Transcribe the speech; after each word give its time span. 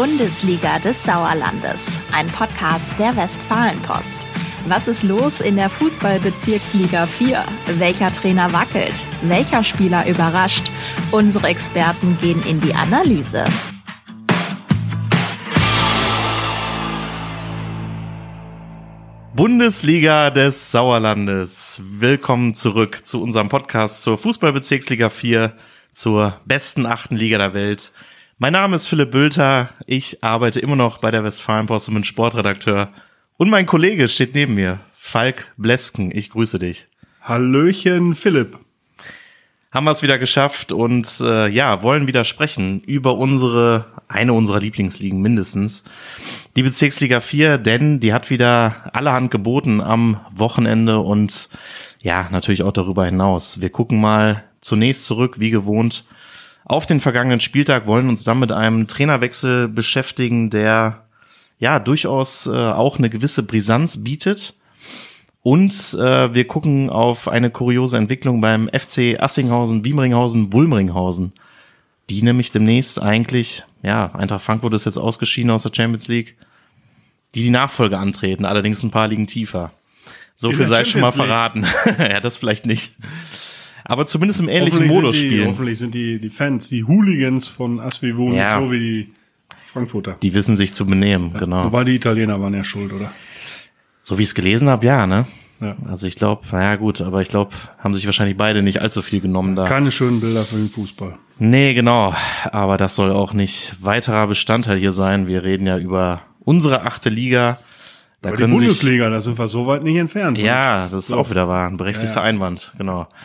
Bundesliga 0.00 0.78
des 0.78 1.04
Sauerlandes, 1.04 1.98
ein 2.10 2.26
Podcast 2.28 2.98
der 2.98 3.14
Westfalenpost. 3.18 4.26
Was 4.66 4.88
ist 4.88 5.02
los 5.02 5.42
in 5.42 5.56
der 5.56 5.68
Fußballbezirksliga 5.68 7.06
4? 7.06 7.44
Welcher 7.76 8.10
Trainer 8.10 8.50
wackelt? 8.50 8.94
Welcher 9.20 9.62
Spieler 9.62 10.08
überrascht? 10.08 10.70
Unsere 11.12 11.48
Experten 11.48 12.16
gehen 12.18 12.42
in 12.44 12.62
die 12.62 12.72
Analyse. 12.72 13.44
Bundesliga 19.34 20.30
des 20.30 20.72
Sauerlandes. 20.72 21.82
Willkommen 21.84 22.54
zurück 22.54 23.04
zu 23.04 23.22
unserem 23.22 23.50
Podcast 23.50 24.00
zur 24.00 24.16
Fußballbezirksliga 24.16 25.10
4, 25.10 25.52
zur 25.92 26.40
besten 26.46 26.86
achten 26.86 27.16
Liga 27.16 27.36
der 27.36 27.52
Welt. 27.52 27.92
Mein 28.42 28.54
Name 28.54 28.74
ist 28.74 28.86
Philipp 28.86 29.10
Bülter. 29.10 29.68
Ich 29.84 30.24
arbeite 30.24 30.60
immer 30.60 30.74
noch 30.74 30.96
bei 30.96 31.10
der 31.10 31.22
Westfalenpost 31.22 31.88
und 31.88 31.94
bin 31.96 32.04
Sportredakteur. 32.04 32.88
Und 33.36 33.50
mein 33.50 33.66
Kollege 33.66 34.08
steht 34.08 34.34
neben 34.34 34.54
mir, 34.54 34.80
Falk 34.96 35.52
Blesken. 35.58 36.10
Ich 36.10 36.30
grüße 36.30 36.58
dich. 36.58 36.86
Hallöchen, 37.20 38.14
Philipp 38.14 38.56
haben 39.72 39.84
wir 39.84 39.92
es 39.92 40.02
wieder 40.02 40.18
geschafft 40.18 40.72
und 40.72 41.20
äh, 41.20 41.48
ja, 41.48 41.82
wollen 41.82 42.08
wieder 42.08 42.24
sprechen 42.24 42.80
über 42.80 43.16
unsere, 43.16 43.84
eine 44.08 44.32
unserer 44.32 44.58
Lieblingsligen 44.58 45.20
mindestens, 45.20 45.84
die 46.56 46.64
Bezirksliga 46.64 47.20
4, 47.20 47.58
denn 47.58 48.00
die 48.00 48.12
hat 48.12 48.30
wieder 48.30 48.90
allerhand 48.92 49.30
geboten 49.30 49.80
am 49.80 50.20
Wochenende 50.32 50.98
und 50.98 51.48
ja, 52.02 52.28
natürlich 52.32 52.64
auch 52.64 52.72
darüber 52.72 53.04
hinaus. 53.04 53.60
Wir 53.60 53.70
gucken 53.70 54.00
mal 54.00 54.42
zunächst 54.60 55.04
zurück, 55.04 55.38
wie 55.38 55.50
gewohnt, 55.50 56.04
auf 56.70 56.86
den 56.86 57.00
vergangenen 57.00 57.40
Spieltag, 57.40 57.88
wollen 57.88 58.08
uns 58.08 58.22
dann 58.22 58.38
mit 58.38 58.52
einem 58.52 58.86
Trainerwechsel 58.86 59.66
beschäftigen, 59.66 60.50
der 60.50 61.02
ja 61.58 61.80
durchaus 61.80 62.46
äh, 62.46 62.50
auch 62.50 62.98
eine 62.98 63.10
gewisse 63.10 63.42
Brisanz 63.42 64.04
bietet 64.04 64.54
und 65.42 65.72
äh, 65.98 66.32
wir 66.32 66.46
gucken 66.46 66.88
auf 66.88 67.26
eine 67.26 67.50
kuriose 67.50 67.96
Entwicklung 67.96 68.40
beim 68.40 68.68
FC 68.68 69.20
Assinghausen, 69.20 69.84
Wiemringhausen, 69.84 70.52
Wulmringhausen, 70.52 71.32
die 72.08 72.22
nämlich 72.22 72.52
demnächst 72.52 73.02
eigentlich, 73.02 73.64
ja, 73.82 74.14
Eintracht 74.14 74.44
Frankfurt 74.44 74.74
ist 74.74 74.84
jetzt 74.84 74.96
ausgeschieden 74.96 75.50
aus 75.50 75.64
der 75.64 75.74
Champions 75.74 76.06
League, 76.06 76.36
die 77.34 77.42
die 77.42 77.50
Nachfolge 77.50 77.98
antreten, 77.98 78.44
allerdings 78.44 78.84
ein 78.84 78.92
paar 78.92 79.08
liegen 79.08 79.26
tiefer. 79.26 79.72
So 80.36 80.50
In 80.50 80.56
viel 80.56 80.66
sei 80.66 80.84
schon 80.84 81.00
mal 81.00 81.10
verraten. 81.10 81.66
ja, 81.98 82.20
das 82.20 82.38
vielleicht 82.38 82.64
nicht. 82.64 82.92
Aber 83.90 84.06
zumindest 84.06 84.38
im 84.38 84.48
ähnlichen 84.48 84.86
Modus 84.86 85.16
die, 85.16 85.26
spielen. 85.26 85.48
Hoffentlich 85.48 85.76
sind 85.76 85.94
die, 85.94 86.20
die 86.20 86.28
Fans, 86.28 86.68
die 86.68 86.84
Hooligans 86.84 87.48
von 87.48 87.80
Asvivon 87.80 88.34
ja. 88.34 88.60
so 88.60 88.70
wie 88.70 88.78
die 88.78 89.12
Frankfurter. 89.66 90.16
Die 90.22 90.32
wissen 90.32 90.56
sich 90.56 90.72
zu 90.72 90.86
benehmen, 90.86 91.32
ja, 91.34 91.40
genau. 91.40 91.64
Wobei 91.64 91.82
die 91.82 91.96
Italiener 91.96 92.40
waren 92.40 92.54
ja 92.54 92.62
schuld, 92.62 92.92
oder? 92.92 93.10
So 94.00 94.16
wie 94.16 94.22
ich 94.22 94.28
es 94.28 94.36
gelesen 94.36 94.68
habe, 94.68 94.86
ja, 94.86 95.08
ne? 95.08 95.26
Ja. 95.60 95.74
Also 95.88 96.06
ich 96.06 96.14
glaube, 96.14 96.42
naja 96.52 96.76
gut, 96.76 97.00
aber 97.00 97.20
ich 97.20 97.28
glaube, 97.30 97.50
haben 97.78 97.92
sich 97.94 98.06
wahrscheinlich 98.06 98.36
beide 98.36 98.62
nicht 98.62 98.80
allzu 98.80 99.02
viel 99.02 99.20
genommen 99.20 99.56
da. 99.56 99.64
Keine 99.64 99.90
schönen 99.90 100.20
Bilder 100.20 100.44
für 100.44 100.54
den 100.54 100.70
Fußball. 100.70 101.16
Nee, 101.40 101.74
genau. 101.74 102.14
Aber 102.44 102.76
das 102.76 102.94
soll 102.94 103.10
auch 103.10 103.32
nicht 103.32 103.74
weiterer 103.80 104.28
Bestandteil 104.28 104.78
hier 104.78 104.92
sein. 104.92 105.26
Wir 105.26 105.42
reden 105.42 105.66
ja 105.66 105.78
über 105.78 106.22
unsere 106.38 106.82
achte 106.82 107.08
Liga. 107.08 107.58
Da 108.22 108.30
können 108.30 108.52
die 108.52 108.58
Bundesliga, 108.58 109.06
sich, 109.06 109.14
da 109.14 109.20
sind 109.20 109.36
wir 109.36 109.48
so 109.48 109.66
weit 109.66 109.82
nicht 109.82 109.96
entfernt. 109.96 110.38
Ja, 110.38 110.84
das 110.84 110.94
ist 110.94 111.08
so. 111.08 111.16
auch 111.18 111.30
wieder 111.30 111.48
wahr. 111.48 111.66
Ein 111.66 111.76
berechtigter 111.76 112.20
ja. 112.20 112.22
Einwand, 112.22 112.72
genau. 112.78 113.08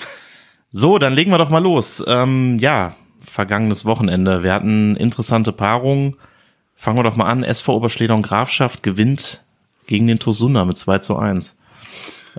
So, 0.78 0.98
dann 1.00 1.14
legen 1.14 1.32
wir 1.32 1.38
doch 1.38 1.50
mal 1.50 1.64
los. 1.64 2.04
Ähm, 2.06 2.60
ja, 2.60 2.96
vergangenes 3.22 3.86
Wochenende. 3.86 4.44
Wir 4.44 4.54
hatten 4.54 4.98
interessante 4.98 5.54
Paarungen. 5.54 6.18
Fangen 6.76 6.98
wir 6.98 7.04
doch 7.04 7.16
mal 7.16 7.28
an. 7.28 7.46
SV 7.46 7.78
Oberschleder 7.78 8.14
und 8.14 8.24
Grafschaft 8.24 8.84
gewinnt 8.84 9.42
gegen 9.88 10.06
den 10.06 10.20
Tosunder 10.20 10.66
mit 10.66 10.76
2 10.76 11.00
zu 11.00 11.18
1. 11.18 11.56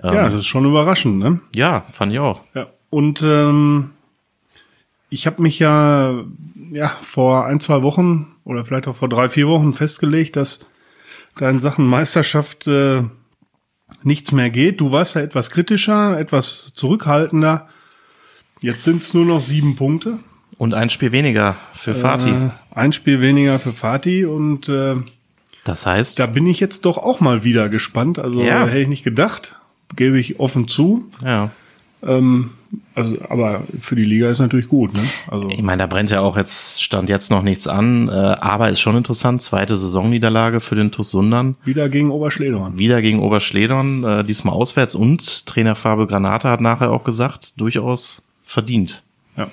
Ähm, 0.03 0.13
ja, 0.13 0.29
das 0.29 0.41
ist 0.41 0.45
schon 0.45 0.65
überraschend, 0.65 1.17
ne? 1.17 1.39
Ja, 1.55 1.81
fand 1.91 2.13
ich 2.13 2.19
auch. 2.19 2.41
Ja. 2.53 2.67
Und 2.91 3.23
ähm, 3.23 3.93
ich 5.09 5.25
habe 5.25 5.41
mich 5.41 5.57
ja, 5.57 6.23
ja 6.71 6.89
vor 7.01 7.47
ein, 7.47 7.59
zwei 7.59 7.81
Wochen 7.81 8.35
oder 8.43 8.63
vielleicht 8.63 8.87
auch 8.87 8.95
vor 8.95 9.09
drei, 9.09 9.29
vier 9.29 9.47
Wochen 9.47 9.73
festgelegt, 9.73 10.35
dass 10.35 10.59
da 11.37 11.49
in 11.49 11.59
Sachen 11.59 11.87
Meisterschaft 11.87 12.67
äh, 12.67 13.01
nichts 14.03 14.31
mehr 14.31 14.51
geht. 14.51 14.79
Du 14.79 14.91
warst 14.91 15.15
ja 15.15 15.21
etwas 15.21 15.49
kritischer, 15.49 16.19
etwas 16.19 16.71
zurückhaltender. 16.75 17.67
Jetzt 18.61 18.83
sind 18.83 19.01
es 19.01 19.13
nur 19.13 19.25
noch 19.25 19.41
sieben 19.41 19.75
Punkte. 19.75 20.19
Und 20.57 20.73
ein 20.73 20.89
Spiel 20.89 21.11
weniger 21.11 21.55
für 21.73 21.93
Fatih. 21.93 22.31
Äh, 22.31 22.49
ein 22.71 22.91
Spiel 22.91 23.21
weniger 23.21 23.59
für 23.59 23.73
Fatih 23.73 24.25
und 24.25 24.69
äh, 24.69 24.95
das 25.63 25.85
heißt. 25.85 26.19
Da 26.19 26.25
bin 26.25 26.47
ich 26.47 26.59
jetzt 26.59 26.85
doch 26.85 26.97
auch 26.97 27.19
mal 27.19 27.43
wieder 27.43 27.69
gespannt. 27.69 28.19
Also 28.19 28.41
ja. 28.41 28.65
hätte 28.65 28.79
ich 28.79 28.87
nicht 28.87 29.03
gedacht, 29.03 29.55
gebe 29.95 30.17
ich 30.19 30.39
offen 30.39 30.67
zu. 30.67 31.05
Ja. 31.23 31.51
Ähm, 32.03 32.51
also, 32.95 33.15
aber 33.29 33.63
für 33.81 33.95
die 33.95 34.03
Liga 34.03 34.29
ist 34.29 34.39
natürlich 34.39 34.67
gut. 34.67 34.93
Ne? 34.93 35.01
Also 35.27 35.49
ich 35.49 35.61
meine, 35.61 35.83
da 35.83 35.87
brennt 35.87 36.09
ja 36.09 36.21
auch 36.21 36.37
jetzt 36.37 36.81
stand 36.83 37.09
jetzt 37.09 37.31
noch 37.31 37.41
nichts 37.41 37.67
an, 37.67 38.07
äh, 38.09 38.11
aber 38.11 38.69
ist 38.69 38.79
schon 38.79 38.97
interessant. 38.97 39.41
Zweite 39.41 39.77
Saisonniederlage 39.77 40.59
für 40.59 40.75
den 40.75 40.91
TuS 40.91 41.11
Sundern. 41.11 41.55
Wieder 41.63 41.89
gegen 41.89 42.11
Oberschledorn. 42.11 42.77
Wieder 42.77 43.01
gegen 43.01 43.19
Oberschledorn, 43.19 44.03
äh, 44.03 44.23
diesmal 44.23 44.53
auswärts 44.53 44.95
und 44.95 45.45
Trainer 45.45 45.75
Fabe 45.75 46.07
Granate 46.07 46.49
hat 46.49 46.61
nachher 46.61 46.91
auch 46.91 47.03
gesagt, 47.03 47.59
durchaus 47.59 48.26
verdient. 48.47 49.03
Ja. 49.35 49.49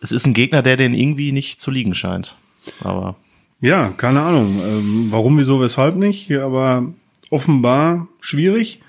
Es 0.00 0.10
ist 0.10 0.26
ein 0.26 0.34
Gegner, 0.34 0.62
der 0.62 0.76
den 0.76 0.94
irgendwie 0.94 1.30
nicht 1.30 1.60
zu 1.60 1.70
liegen 1.70 1.94
scheint. 1.94 2.34
Aber 2.80 3.14
ja, 3.60 3.90
keine 3.96 4.22
Ahnung. 4.22 4.60
Ähm, 4.66 5.06
warum, 5.10 5.38
wieso, 5.38 5.60
weshalb 5.60 5.94
nicht, 5.94 6.32
aber 6.32 6.84
offenbar 7.30 8.08
schwierig. 8.20 8.80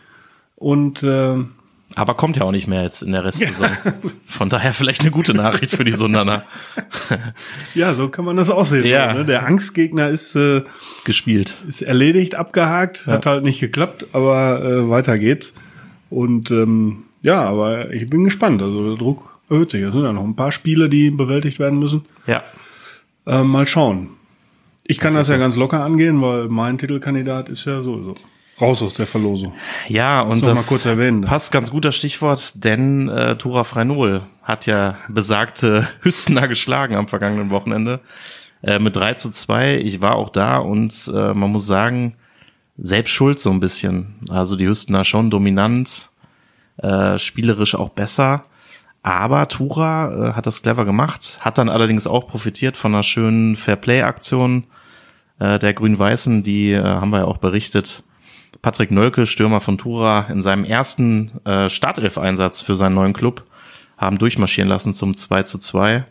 Und 0.56 1.04
äh, 1.04 1.36
aber 1.96 2.16
kommt 2.16 2.38
ja 2.38 2.44
auch 2.44 2.52
nicht 2.52 2.68
mehr 2.68 2.82
jetzt 2.82 3.04
in 3.04 3.12
der 3.12 3.24
Restsaison. 3.24 3.70
Von 4.24 4.50
daher 4.50 4.74
vielleicht 4.74 5.02
eine 5.02 5.12
gute 5.12 5.36
Nachricht 5.36 5.72
für 5.74 5.84
die 5.84 5.92
Sundaner. 5.92 6.46
ja, 7.76 7.94
so 7.94 8.10
kann 8.10 8.26
man 8.26 8.36
das 8.36 8.50
auch 8.50 8.66
sehen. 8.66 8.86
Ja. 8.88 9.14
Ne? 9.14 9.26
Der 9.26 9.46
Angstgegner 9.46 10.10
ist 10.10 10.36
äh, 10.36 10.64
gespielt. 11.04 11.56
Ist 11.68 11.84
erledigt, 11.84 12.34
abgehakt, 12.34 13.06
ja. 13.06 13.14
hat 13.14 13.28
halt 13.28 13.44
nicht 13.44 13.60
geklappt, 13.60 14.08
aber 14.14 14.64
äh, 14.64 14.90
weiter 14.90 15.16
geht's. 15.16 15.54
Und 16.10 16.50
ähm, 16.50 17.04
ja, 17.22 17.42
aber 17.42 17.92
ich 17.92 18.08
bin 18.08 18.24
gespannt. 18.24 18.62
Also 18.64 18.90
der 18.90 18.98
Druck 18.98 19.33
erhöht 19.50 19.72
sich. 19.72 19.82
Es 19.82 19.94
sind 19.94 20.04
ja 20.04 20.14
noch 20.14 20.24
ein 20.24 20.36
paar 20.36 20.52
Spiele, 20.52 20.90
die 20.90 21.12
bewältigt 21.12 21.60
werden 21.60 21.80
müssen. 21.80 22.06
Ja. 22.28 22.44
Äh, 23.26 23.44
mal 23.44 23.68
schauen. 23.68 24.10
Ich 24.86 24.98
kann 25.00 25.14
das, 25.14 25.28
das 25.28 25.30
ja 25.30 25.38
ganz 25.38 25.56
locker 25.56 25.84
angehen, 25.84 26.22
weil 26.22 26.50
mein 26.50 26.78
Titelkandidat 26.78 27.50
ist 27.50 27.66
ja 27.66 27.82
sowieso 27.82 28.16
raus 28.60 28.82
aus 28.82 28.96
der 28.96 29.08
Verlosung. 29.08 29.54
Ja, 29.88 30.22
und 30.22 30.46
das, 30.46 30.68
das 30.68 30.98
passt 31.26 31.52
ganz 31.52 31.72
gut 31.72 31.86
das 31.86 31.96
Stichwort, 31.96 32.64
denn 32.64 33.10
äh, 33.10 33.36
Tura 33.38 33.64
Freinol 33.64 34.22
hat 34.44 34.66
ja 34.66 34.96
besagte 35.10 35.88
Hüstener 36.02 36.48
geschlagen 36.48 36.96
am 36.96 37.08
vergangenen 37.08 37.50
Wochenende 37.50 38.00
äh, 38.62 38.80
mit 38.80 38.96
3 38.96 39.14
zu 39.16 39.32
2. 39.32 39.78
Ich 39.78 40.02
war 40.02 40.16
auch 40.16 40.30
da 40.30 40.58
und 40.58 41.12
äh, 41.14 41.34
man 41.34 41.52
muss 41.52 41.68
sagen, 41.68 42.16
selbst 42.78 43.12
schuld 43.12 43.40
so 43.40 43.52
ein 43.52 43.60
bisschen. 43.60 44.16
Also 44.30 44.56
die 44.56 44.68
Hüstener 44.68 45.04
schon 45.04 45.30
dominant, 45.30 46.10
äh, 46.78 47.18
spielerisch 47.18 47.76
auch 47.76 47.90
besser. 47.90 48.46
Aber 49.04 49.50
Tura 49.50 50.30
äh, 50.30 50.34
hat 50.34 50.48
das 50.48 50.62
clever 50.62 50.86
gemacht, 50.86 51.38
hat 51.42 51.58
dann 51.58 51.70
allerdings 51.70 52.08
auch 52.08 52.26
profitiert 52.26 52.78
von 52.78 52.94
einer 52.94 53.04
schönen 53.04 53.58
Fairplay-Aktion 53.58 54.64
äh, 55.40 55.60
der 55.60 55.74
Grün-Weißen, 55.74 56.42
die 56.42 56.72
äh, 56.72 56.82
haben 56.82 57.10
wir 57.10 57.20
ja 57.20 57.26
auch 57.26 57.38
berichtet. 57.38 58.04
Patrick 58.62 58.92
Nölke, 58.92 59.26
Stürmer 59.26 59.60
von 59.60 59.78
Tura, 59.78 60.28
in 60.30 60.42
seinem 60.42 60.64
ersten 60.64 61.34
äh, 61.44 61.68
Startelf-Einsatz 61.68 62.62
für 62.62 62.78
seinen 62.78 62.96
neuen 62.96 63.12
Club, 63.12 63.44
haben 63.98 64.18
durchmarschieren 64.18 64.70
lassen 64.70 64.94
zum 64.94 65.18
2 65.18 65.44
zu 65.44 65.60
2, 65.60 65.96
äh, 65.96 66.04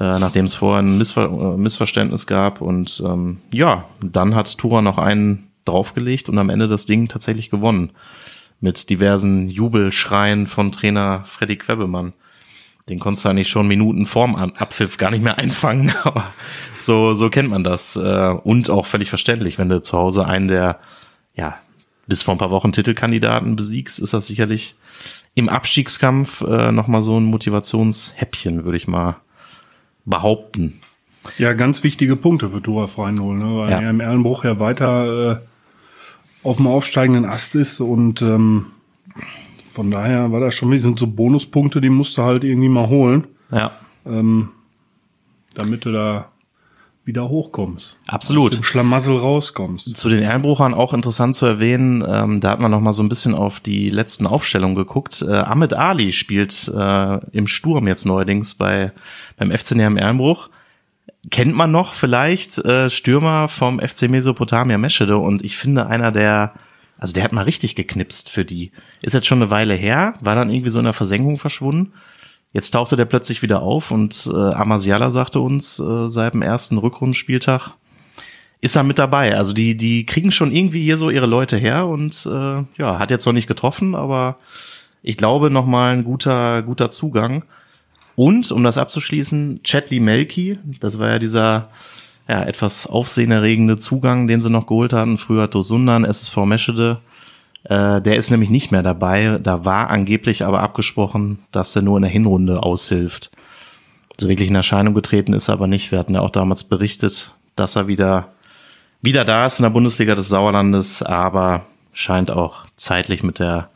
nachdem 0.00 0.46
es 0.46 0.56
vorher 0.56 0.82
ein 0.82 0.98
Missver 0.98 1.26
äh, 1.26 1.56
Missverständnis 1.56 2.26
gab. 2.26 2.60
Und 2.60 3.00
ähm, 3.06 3.38
ja, 3.54 3.84
dann 4.00 4.34
hat 4.34 4.58
Tura 4.58 4.82
noch 4.82 4.98
einen 4.98 5.52
draufgelegt 5.64 6.28
und 6.28 6.38
am 6.38 6.50
Ende 6.50 6.66
das 6.66 6.84
Ding 6.84 7.06
tatsächlich 7.06 7.48
gewonnen 7.48 7.92
mit 8.60 8.90
diversen 8.90 9.48
Jubelschreien 9.48 10.46
von 10.46 10.72
Trainer 10.72 11.22
Freddy 11.24 11.56
Quebemann. 11.56 12.12
Den 12.88 12.98
konntest 12.98 13.24
du 13.24 13.28
eigentlich 13.28 13.50
schon 13.50 13.68
Minuten 13.68 14.06
vorm 14.06 14.34
Abpfiff 14.34 14.96
gar 14.96 15.10
nicht 15.10 15.22
mehr 15.22 15.38
einfangen, 15.38 15.92
aber 16.04 16.32
so, 16.80 17.14
so 17.14 17.28
kennt 17.28 17.50
man 17.50 17.64
das. 17.64 17.96
Äh, 17.96 18.34
und 18.42 18.70
auch 18.70 18.86
völlig 18.86 19.10
verständlich, 19.10 19.58
wenn 19.58 19.68
du 19.68 19.82
zu 19.82 19.96
Hause 19.96 20.26
einen 20.26 20.48
der, 20.48 20.78
ja, 21.34 21.58
bis 22.06 22.22
vor 22.22 22.34
ein 22.34 22.38
paar 22.38 22.50
Wochen 22.50 22.72
Titelkandidaten 22.72 23.56
besiegst, 23.56 23.98
ist 23.98 24.14
das 24.14 24.26
sicherlich 24.26 24.76
im 25.34 25.48
Abstiegskampf 25.48 26.40
äh, 26.40 26.72
nochmal 26.72 27.02
so 27.02 27.18
ein 27.20 27.24
Motivationshäppchen, 27.24 28.64
würde 28.64 28.78
ich 28.78 28.88
mal 28.88 29.16
behaupten. 30.06 30.80
Ja, 31.36 31.52
ganz 31.52 31.84
wichtige 31.84 32.16
Punkte 32.16 32.48
für 32.48 32.62
Tora 32.62 32.86
Freinol, 32.86 33.36
ne? 33.36 33.58
weil 33.58 33.70
ja. 33.70 33.80
er 33.80 33.90
im 33.90 34.00
Erlenbruch 34.00 34.44
ja 34.44 34.58
weiter 34.58 35.32
äh, 35.32 35.36
auf 36.48 36.56
dem 36.56 36.66
aufsteigenden 36.66 37.26
Ast 37.26 37.54
ist 37.54 37.80
und 37.80 38.22
ähm, 38.22 38.66
von 39.70 39.90
daher 39.90 40.32
war 40.32 40.40
das 40.40 40.54
schon, 40.54 40.70
die 40.70 40.78
sind 40.78 40.98
so 40.98 41.06
Bonuspunkte, 41.06 41.80
die 41.80 41.90
musst 41.90 42.16
du 42.16 42.22
halt 42.22 42.42
irgendwie 42.42 42.68
mal 42.68 42.88
holen. 42.88 43.26
Ja. 43.52 43.72
Ähm, 44.06 44.50
damit 45.54 45.84
du 45.84 45.92
da 45.92 46.30
wieder 47.04 47.28
hochkommst. 47.28 47.96
Absolut. 48.06 48.52
Aus 48.52 48.58
dem 48.58 48.64
Schlamassel 48.64 49.16
rauskommst. 49.16 49.96
Zu 49.96 50.08
den 50.08 50.22
Erlenbruchern 50.22 50.74
auch 50.74 50.92
interessant 50.92 51.34
zu 51.36 51.46
erwähnen, 51.46 52.04
ähm, 52.06 52.40
da 52.40 52.50
hat 52.50 52.60
man 52.60 52.70
noch 52.70 52.80
mal 52.80 52.92
so 52.92 53.02
ein 53.02 53.08
bisschen 53.08 53.34
auf 53.34 53.60
die 53.60 53.88
letzten 53.88 54.26
Aufstellungen 54.26 54.76
geguckt. 54.76 55.24
Äh, 55.26 55.32
Ahmed 55.32 55.74
Ali 55.74 56.12
spielt 56.12 56.68
äh, 56.74 57.18
im 57.32 57.46
Sturm 57.46 57.86
jetzt 57.86 58.04
neuerdings 58.04 58.54
bei 58.54 58.92
beim 59.36 59.50
FC 59.50 59.76
Neheim 59.76 59.96
Erlenbruch. 59.96 60.50
Kennt 61.30 61.54
man 61.54 61.70
noch 61.70 61.94
vielleicht 61.94 62.58
äh, 62.58 62.88
Stürmer 62.88 63.48
vom 63.48 63.80
FC 63.80 64.08
Mesopotamia 64.08 64.78
Meschede 64.78 65.18
und 65.18 65.44
ich 65.44 65.56
finde 65.56 65.86
einer 65.86 66.12
der 66.12 66.54
also 66.98 67.14
der 67.14 67.22
hat 67.22 67.32
mal 67.32 67.42
richtig 67.42 67.76
geknipst 67.76 68.28
für 68.28 68.44
die. 68.44 68.72
Ist 69.02 69.14
jetzt 69.14 69.26
schon 69.26 69.40
eine 69.40 69.50
Weile 69.50 69.74
her, 69.74 70.14
war 70.20 70.34
dann 70.34 70.50
irgendwie 70.50 70.70
so 70.70 70.80
in 70.80 70.84
der 70.84 70.92
Versenkung 70.92 71.38
verschwunden. 71.38 71.92
Jetzt 72.52 72.72
tauchte 72.72 72.96
der 72.96 73.04
plötzlich 73.04 73.42
wieder 73.42 73.62
auf 73.62 73.90
und 73.90 74.28
äh, 74.32 74.36
Amasiala 74.36 75.10
sagte 75.10 75.40
uns 75.40 75.78
äh, 75.78 76.08
seit 76.08 76.34
dem 76.34 76.42
ersten 76.42 76.78
Rückrundenspieltag, 76.78 77.74
ist 78.60 78.74
er 78.74 78.82
mit 78.82 78.98
dabei. 78.98 79.36
Also 79.36 79.52
die, 79.52 79.76
die 79.76 80.06
kriegen 80.06 80.32
schon 80.32 80.50
irgendwie 80.50 80.82
hier 80.82 80.98
so 80.98 81.10
ihre 81.10 81.26
Leute 81.26 81.56
her 81.56 81.86
und 81.86 82.26
äh, 82.26 82.64
ja, 82.76 82.98
hat 82.98 83.10
jetzt 83.10 83.26
noch 83.26 83.32
nicht 83.32 83.46
getroffen, 83.46 83.94
aber 83.94 84.38
ich 85.02 85.16
glaube 85.16 85.50
nochmal 85.50 85.94
ein 85.94 86.04
guter, 86.04 86.62
guter 86.62 86.90
Zugang. 86.90 87.44
Und, 88.18 88.50
um 88.50 88.64
das 88.64 88.78
abzuschließen, 88.78 89.60
Chatley 89.62 90.00
Melky, 90.00 90.58
das 90.80 90.98
war 90.98 91.08
ja 91.08 91.18
dieser 91.20 91.68
ja, 92.26 92.42
etwas 92.42 92.88
aufsehenerregende 92.88 93.78
Zugang, 93.78 94.26
den 94.26 94.40
sie 94.40 94.50
noch 94.50 94.66
geholt 94.66 94.92
hatten. 94.92 95.18
Früher 95.18 95.48
Tosundan, 95.48 96.04
SSV 96.04 96.38
Meschede. 96.38 96.98
Äh, 97.62 98.00
der 98.00 98.16
ist 98.16 98.32
nämlich 98.32 98.50
nicht 98.50 98.72
mehr 98.72 98.82
dabei. 98.82 99.38
Da 99.40 99.64
war 99.64 99.90
angeblich 99.90 100.44
aber 100.44 100.62
abgesprochen, 100.64 101.38
dass 101.52 101.76
er 101.76 101.82
nur 101.82 101.96
in 101.96 102.02
der 102.02 102.10
Hinrunde 102.10 102.60
aushilft. 102.60 103.30
So 104.18 104.28
wirklich 104.28 104.48
in 104.48 104.56
Erscheinung 104.56 104.94
getreten 104.94 105.32
ist 105.32 105.46
er 105.46 105.54
aber 105.54 105.68
nicht. 105.68 105.92
Wir 105.92 106.00
hatten 106.00 106.14
ja 106.14 106.20
auch 106.20 106.30
damals 106.30 106.64
berichtet, 106.64 107.36
dass 107.54 107.76
er 107.76 107.86
wieder, 107.86 108.32
wieder 109.00 109.24
da 109.24 109.46
ist 109.46 109.60
in 109.60 109.62
der 109.62 109.70
Bundesliga 109.70 110.16
des 110.16 110.28
Sauerlandes, 110.28 111.04
aber 111.04 111.66
scheint 111.92 112.32
auch 112.32 112.64
zeitlich 112.74 113.22
mit 113.22 113.38
der, 113.38 113.70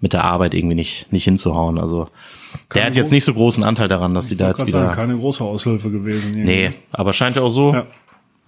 mit 0.00 0.12
der 0.12 0.24
Arbeit 0.24 0.54
irgendwie 0.54 0.74
nicht, 0.74 1.12
nicht 1.12 1.24
hinzuhauen. 1.24 1.78
Also, 1.78 2.08
der 2.74 2.84
hat 2.86 2.96
jetzt 2.96 3.12
nicht 3.12 3.24
so 3.24 3.34
großen 3.34 3.62
Anteil 3.62 3.88
daran, 3.88 4.14
dass 4.14 4.28
sie 4.28 4.36
da 4.36 4.48
jetzt 4.48 4.66
wieder. 4.66 4.84
Sagen, 4.84 4.94
keine 4.94 5.16
große 5.16 5.44
Aushilfe 5.44 5.90
gewesen. 5.90 6.34
Irgendwie. 6.34 6.44
Nee, 6.44 6.72
aber 6.90 7.12
scheint 7.12 7.36
ja 7.36 7.42
auch 7.42 7.50
so, 7.50 7.74
ja. 7.74 7.86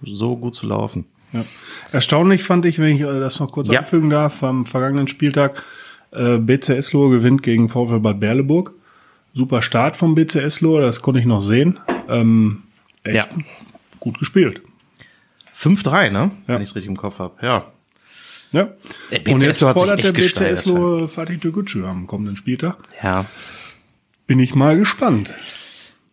so 0.03 0.35
gut 0.35 0.55
zu 0.55 0.67
laufen. 0.67 1.05
Ja. 1.31 1.43
Erstaunlich 1.91 2.43
fand 2.43 2.65
ich, 2.65 2.79
wenn 2.79 2.95
ich 2.95 3.01
äh, 3.01 3.19
das 3.19 3.39
noch 3.39 3.51
kurz 3.51 3.69
ja. 3.69 3.79
anfügen 3.79 4.09
darf, 4.09 4.43
am 4.43 4.65
vergangenen 4.65 5.07
Spieltag, 5.07 5.63
äh, 6.11 6.37
BCS 6.37 6.93
Lohr 6.93 7.09
gewinnt 7.09 7.43
gegen 7.43 7.69
VfL 7.69 7.99
Bad 7.99 8.19
Berleburg. 8.19 8.73
Super 9.33 9.61
Start 9.63 9.97
vom 9.97 10.13
BCS 10.13 10.61
Lohr, 10.61 10.81
das 10.81 11.01
konnte 11.01 11.19
ich 11.19 11.25
noch 11.25 11.39
sehen. 11.39 11.79
Ähm, 12.07 12.63
echt 13.03 13.15
ja. 13.15 13.25
gut 13.99 14.19
gespielt. 14.19 14.61
5-3, 15.55 16.11
ne? 16.11 16.19
Ja. 16.19 16.31
Wenn 16.47 16.61
ich 16.61 16.69
es 16.69 16.75
richtig 16.75 16.89
im 16.89 16.97
Kopf 16.97 17.19
habe. 17.19 17.33
Ja. 17.41 17.72
Ja. 18.53 18.69
Und 19.27 19.41
jetzt 19.41 19.59
fordert 19.59 20.03
der 20.03 20.11
BCS 20.11 20.65
Lohr 20.65 21.07
Fatih 21.07 21.39
Türkgücü 21.39 21.85
am 21.85 22.07
kommenden 22.07 22.35
Spieltag. 22.35 22.77
Ja. 23.01 23.25
Bin 24.27 24.39
ich 24.39 24.55
mal 24.55 24.77
gespannt. 24.77 25.33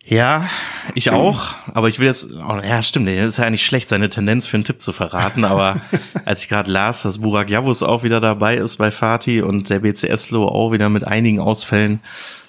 Ja, 0.03 0.49
ich 0.95 1.11
auch, 1.11 1.53
aber 1.71 1.87
ich 1.87 1.99
will 1.99 2.07
jetzt, 2.07 2.31
oh, 2.33 2.59
ja 2.63 2.81
stimmt, 2.81 3.07
das 3.07 3.27
ist 3.27 3.37
ja 3.37 3.45
eigentlich 3.45 3.63
schlecht, 3.63 3.87
seine 3.87 4.09
Tendenz 4.09 4.47
für 4.47 4.57
einen 4.57 4.63
Tipp 4.63 4.81
zu 4.81 4.91
verraten, 4.91 5.45
aber 5.45 5.79
als 6.25 6.41
ich 6.43 6.49
gerade 6.49 6.71
las, 6.71 7.03
dass 7.03 7.19
Burak 7.19 7.51
Javus 7.51 7.83
auch 7.83 8.01
wieder 8.01 8.19
dabei 8.19 8.57
ist 8.57 8.77
bei 8.77 8.89
Fatih 8.89 9.43
und 9.43 9.69
der 9.69 9.79
BCS-Lo 9.79 10.47
auch 10.47 10.71
wieder 10.71 10.89
mit 10.89 11.05
einigen 11.05 11.39
Ausfällen, 11.39 11.99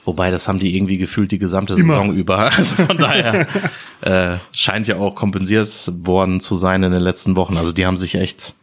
wobei 0.07 0.31
das 0.31 0.49
haben 0.49 0.61
die 0.61 0.75
irgendwie 0.75 0.97
gefühlt 0.97 1.31
die 1.31 1.39
gesamte 1.39 1.75
Immer. 1.75 1.93
Saison 1.93 2.15
über, 2.15 2.39
also 2.57 2.75
von 2.75 2.97
daher 2.97 3.47
äh, 4.01 4.39
scheint 4.53 4.89
ja 4.89 4.97
auch 4.97 5.15
kompensiert 5.15 5.93
worden 6.01 6.41
zu 6.41 6.55
sein 6.55 6.83
in 6.83 6.91
den 6.91 7.03
letzten 7.03 7.37
Wochen, 7.37 7.59
also 7.59 7.73
die 7.73 7.85
haben 7.85 7.99
sich 7.99 8.15
echt 8.15 8.55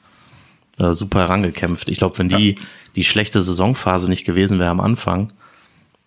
äh, 0.80 0.94
super 0.94 1.20
herangekämpft. 1.20 1.90
Ich 1.90 1.98
glaube, 1.98 2.18
wenn 2.18 2.30
die 2.30 2.52
ja. 2.52 2.62
die 2.96 3.04
schlechte 3.04 3.42
Saisonphase 3.42 4.10
nicht 4.10 4.26
gewesen 4.26 4.60
wäre 4.60 4.70
am 4.70 4.80
Anfang, 4.80 5.32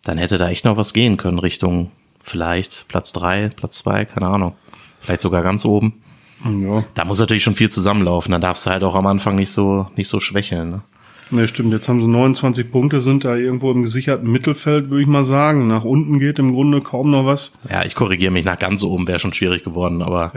dann 0.04 0.18
hätte 0.18 0.38
da 0.38 0.48
echt 0.48 0.64
noch 0.64 0.76
was 0.76 0.92
gehen 0.92 1.16
können 1.16 1.38
Richtung 1.38 1.90
vielleicht 2.22 2.86
Platz 2.88 3.12
drei, 3.12 3.50
Platz 3.54 3.78
zwei, 3.78 4.04
keine 4.04 4.28
Ahnung. 4.28 4.54
Vielleicht 5.00 5.22
sogar 5.22 5.42
ganz 5.42 5.64
oben. 5.64 6.02
Ja. 6.44 6.84
Da 6.94 7.04
muss 7.04 7.18
natürlich 7.18 7.42
schon 7.42 7.54
viel 7.54 7.70
zusammenlaufen. 7.70 8.32
Da 8.32 8.38
darfst 8.38 8.66
du 8.66 8.70
halt 8.70 8.82
auch 8.82 8.94
am 8.94 9.06
Anfang 9.06 9.36
nicht 9.36 9.50
so, 9.50 9.88
nicht 9.96 10.08
so 10.08 10.20
schwächeln. 10.20 10.70
Ne? 10.70 10.82
Ne, 11.30 11.48
stimmt. 11.48 11.72
Jetzt 11.72 11.88
haben 11.88 12.00
sie 12.00 12.08
29 12.08 12.70
Punkte, 12.70 13.00
sind 13.00 13.24
da 13.24 13.36
irgendwo 13.36 13.70
im 13.72 13.82
gesicherten 13.82 14.30
Mittelfeld, 14.30 14.90
würde 14.90 15.02
ich 15.02 15.08
mal 15.08 15.24
sagen. 15.24 15.66
Nach 15.66 15.84
unten 15.84 16.18
geht 16.18 16.38
im 16.38 16.52
Grunde 16.52 16.80
kaum 16.80 17.10
noch 17.10 17.26
was. 17.26 17.52
Ja, 17.68 17.84
ich 17.84 17.94
korrigiere 17.94 18.32
mich. 18.32 18.44
Nach 18.44 18.58
ganz 18.58 18.82
oben 18.82 19.08
wäre 19.08 19.18
schon 19.18 19.32
schwierig 19.32 19.64
geworden, 19.64 20.02
aber 20.02 20.32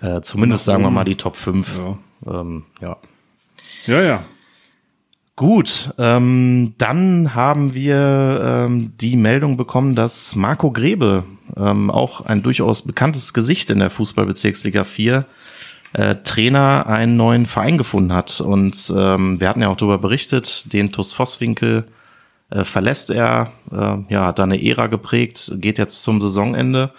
ja. 0.00 0.16
äh, 0.16 0.22
zumindest 0.22 0.64
sagen 0.64 0.82
wir 0.82 0.90
mal 0.90 1.04
die 1.04 1.16
Top 1.16 1.36
5. 1.36 1.78
Ja. 2.26 2.40
Ähm, 2.40 2.64
ja. 2.80 2.96
Ja, 3.86 4.00
ja. 4.00 4.24
Gut, 5.34 5.90
ähm, 5.98 6.74
dann 6.78 7.34
haben 7.34 7.74
wir 7.74 8.66
ähm, 8.68 8.92
die 9.00 9.16
Meldung 9.16 9.56
bekommen, 9.56 9.94
dass 9.94 10.36
Marco 10.36 10.70
Grebe, 10.70 11.24
ähm, 11.56 11.90
auch 11.90 12.20
ein 12.20 12.42
durchaus 12.42 12.82
bekanntes 12.82 13.32
Gesicht 13.32 13.70
in 13.70 13.78
der 13.78 13.90
Fußballbezirksliga 13.90 14.84
4, 14.84 15.24
äh, 15.94 16.16
Trainer 16.22 16.86
einen 16.86 17.16
neuen 17.16 17.46
Verein 17.46 17.78
gefunden 17.78 18.12
hat. 18.12 18.40
Und 18.40 18.92
ähm, 18.96 19.40
wir 19.40 19.48
hatten 19.48 19.62
ja 19.62 19.68
auch 19.68 19.76
darüber 19.76 19.98
berichtet, 19.98 20.72
den 20.72 20.92
TuS 20.92 21.12
Vosswinkel 21.14 21.86
äh, 22.50 22.64
verlässt 22.64 23.10
er, 23.10 23.52
äh, 23.72 23.96
ja, 24.10 24.26
hat 24.26 24.38
da 24.38 24.42
eine 24.42 24.62
Ära 24.62 24.86
geprägt, 24.86 25.54
geht 25.56 25.78
jetzt 25.78 26.02
zum 26.02 26.20
Saisonende, 26.20 26.90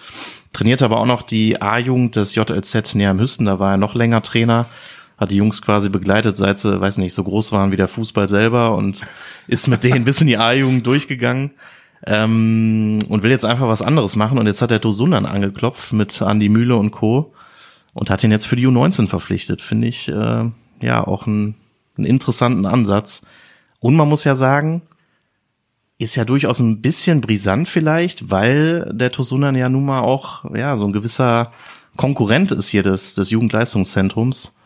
trainiert 0.51 0.81
aber 0.81 0.97
auch 0.97 1.05
noch 1.05 1.21
die 1.21 1.61
A-Jugend 1.61 2.15
des 2.15 2.35
JLZ 2.35 2.95
näher 2.95 3.11
am 3.11 3.19
Hüsten, 3.19 3.45
da 3.45 3.59
war 3.59 3.71
er 3.71 3.77
noch 3.77 3.95
länger 3.95 4.21
Trainer 4.21 4.65
hat 5.17 5.31
die 5.31 5.37
Jungs 5.37 5.61
quasi 5.61 5.89
begleitet, 5.89 6.37
seit 6.37 6.59
sie, 6.59 6.79
weiß 6.79 6.97
nicht, 6.97 7.13
so 7.13 7.23
groß 7.23 7.51
waren 7.51 7.71
wie 7.71 7.77
der 7.77 7.87
Fußball 7.87 8.27
selber 8.27 8.75
und 8.75 9.01
ist 9.47 9.67
mit 9.67 9.83
denen 9.83 10.05
bis 10.05 10.21
in 10.21 10.27
die 10.27 10.37
A-Jugend 10.37 10.85
durchgegangen 10.85 11.51
ähm, 12.05 12.99
und 13.07 13.23
will 13.23 13.31
jetzt 13.31 13.45
einfach 13.45 13.67
was 13.67 13.81
anderes 13.81 14.15
machen. 14.15 14.37
Und 14.37 14.47
jetzt 14.47 14.61
hat 14.61 14.71
der 14.71 14.79
Dosunan 14.79 15.25
angeklopft 15.25 15.93
mit 15.93 16.21
Andi 16.21 16.49
Mühle 16.49 16.75
und 16.75 16.91
Co. 16.91 17.33
und 17.93 18.09
hat 18.09 18.23
ihn 18.23 18.31
jetzt 18.31 18.45
für 18.45 18.55
die 18.55 18.67
U19 18.67 19.07
verpflichtet. 19.07 19.61
Finde 19.61 19.87
ich 19.87 20.09
äh, 20.09 20.49
ja 20.81 21.07
auch 21.07 21.27
einen, 21.27 21.55
einen 21.97 22.07
interessanten 22.07 22.65
Ansatz. 22.65 23.25
Und 23.79 23.95
man 23.95 24.09
muss 24.09 24.23
ja 24.23 24.35
sagen, 24.35 24.81
ist 25.99 26.15
ja 26.15 26.25
durchaus 26.25 26.59
ein 26.59 26.81
bisschen 26.81 27.21
brisant 27.21 27.69
vielleicht, 27.69 28.29
weil 28.31 28.91
der 28.93 29.11
Tosunan 29.11 29.55
ja 29.55 29.69
nun 29.69 29.85
mal 29.85 30.01
auch 30.01 30.53
ja 30.53 30.75
so 30.75 30.85
ein 30.85 30.93
gewisser 30.93 31.51
Konkurrent 31.95 32.51
ist 32.51 32.69
hier 32.69 32.83
des, 32.83 33.13
des 33.13 33.29
Jugendleistungszentrums 33.29 34.57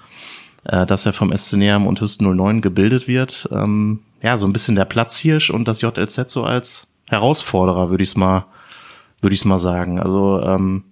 äh, 0.68 0.86
dass 0.86 1.06
er 1.06 1.14
vom 1.14 1.36
SC 1.36 1.54
und 1.54 2.02
Hüsten 2.02 2.30
09 2.36 2.62
gebildet 2.62 3.08
wird. 3.08 3.48
Ähm, 3.52 4.02
ja, 4.22 4.38
so 4.38 4.46
ein 4.46 4.54
bisschen 4.54 4.76
der 4.76 4.86
Platzhirsch 4.86 5.50
und 5.50 5.68
das 5.68 5.82
JLZ 5.82 6.30
so 6.30 6.44
als 6.44 6.88
Herausforderer, 7.08 7.90
würde 7.90 8.04
ich 8.04 8.10
es 8.10 8.16
mal, 8.18 8.46
würde 9.22 9.34
ich 9.34 9.46
mal 9.46 9.60
sagen. 9.60 10.00
Also 10.00 10.42
ähm, 10.42 10.84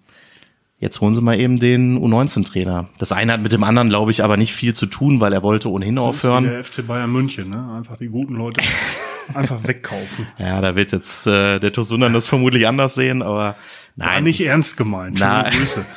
jetzt 0.79 1.01
holen 1.01 1.15
sie 1.15 1.22
mal 1.22 1.39
eben 1.39 1.60
den 1.60 2.00
U19-Trainer. 2.00 2.88
Das 3.00 3.12
eine 3.12 3.34
hat 3.34 3.41
mit 3.41 3.51
dem 3.51 3.63
anderen, 3.63 3.89
glaube 3.89 4.12
ich, 4.12 4.24
aber 4.24 4.38
nicht 4.38 4.53
viel 4.53 4.74
zu 4.74 4.86
tun, 4.86 5.20
weil 5.20 5.34
er 5.34 5.44
wollte 5.44 5.70
ohnehin 5.70 5.96
das 5.96 6.05
aufhören. 6.05 6.46
der 6.46 6.63
FC 6.63 6.86
Bayern 6.88 7.12
München, 7.12 7.50
ne? 7.50 7.74
Einfach 7.75 7.98
die 7.98 8.08
guten 8.08 8.36
Leute 8.36 8.62
einfach 9.34 9.67
wegkaufen. 9.67 10.27
Ja, 10.38 10.62
da 10.62 10.75
wird 10.75 10.91
jetzt 10.91 11.27
äh, 11.27 11.60
der 11.60 11.74
Tosunan 11.74 12.13
das 12.13 12.27
vermutlich 12.27 12.67
anders 12.67 12.96
sehen, 12.96 13.22
aber 13.22 13.55
nein. 13.96 14.10
War 14.10 14.22
nicht 14.22 14.41
ernst 14.41 14.77
gemeint. 14.77 15.20
Schöne 15.20 15.50
Grüße. 15.51 15.86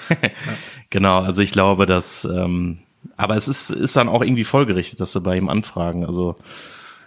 Genau, 0.91 1.21
also 1.21 1.43
ich 1.43 1.53
glaube, 1.53 1.85
dass 1.85 2.25
ähm, 2.25 2.79
aber 3.17 3.37
es 3.37 3.49
ist, 3.49 3.71
ist 3.71 3.97
dann 3.97 4.09
auch 4.09 4.23
irgendwie 4.23 4.45
folgerichtet, 4.45 5.01
dass 5.01 5.13
sie 5.13 5.21
bei 5.21 5.37
ihm 5.37 5.49
anfragen. 5.49 6.05
Also 6.05 6.37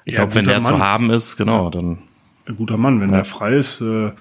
ich 0.05 0.13
ja, 0.13 0.21
glaube, 0.21 0.35
wenn 0.35 0.45
der 0.45 0.55
Mann. 0.55 0.63
zu 0.63 0.79
haben 0.79 1.09
ist, 1.09 1.37
genau, 1.37 1.65
ja. 1.65 1.69
dann. 1.71 1.97
Ein 2.45 2.57
guter 2.57 2.77
Mann, 2.77 2.99
wenn 3.01 3.09
ja. 3.09 3.17
der 3.17 3.25
frei 3.25 3.53
ist, 3.53 3.81
äh, 3.81 4.11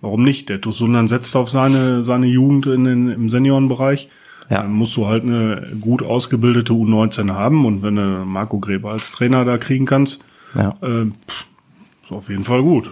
warum 0.00 0.22
nicht? 0.22 0.48
Der 0.48 0.60
Tosundan 0.60 1.08
setzt 1.08 1.34
auf 1.34 1.50
seine, 1.50 2.02
seine 2.02 2.26
Jugend 2.26 2.66
in 2.66 2.84
den, 2.84 3.08
im 3.08 3.28
Seniorenbereich. 3.28 4.08
Ja. 4.50 4.62
Dann 4.62 4.72
musst 4.72 4.96
du 4.96 5.06
halt 5.06 5.22
eine 5.22 5.76
gut 5.80 6.02
ausgebildete 6.02 6.72
U19 6.72 7.32
haben 7.32 7.64
und 7.64 7.82
wenn 7.82 7.96
du 7.96 8.24
Marco 8.24 8.58
Gräber 8.58 8.90
als 8.90 9.12
Trainer 9.12 9.44
da 9.44 9.58
kriegen 9.58 9.86
kannst, 9.86 10.24
ja. 10.54 10.76
äh, 10.82 11.04
ist 11.04 12.10
auf 12.10 12.28
jeden 12.28 12.44
Fall 12.44 12.62
gut. 12.62 12.90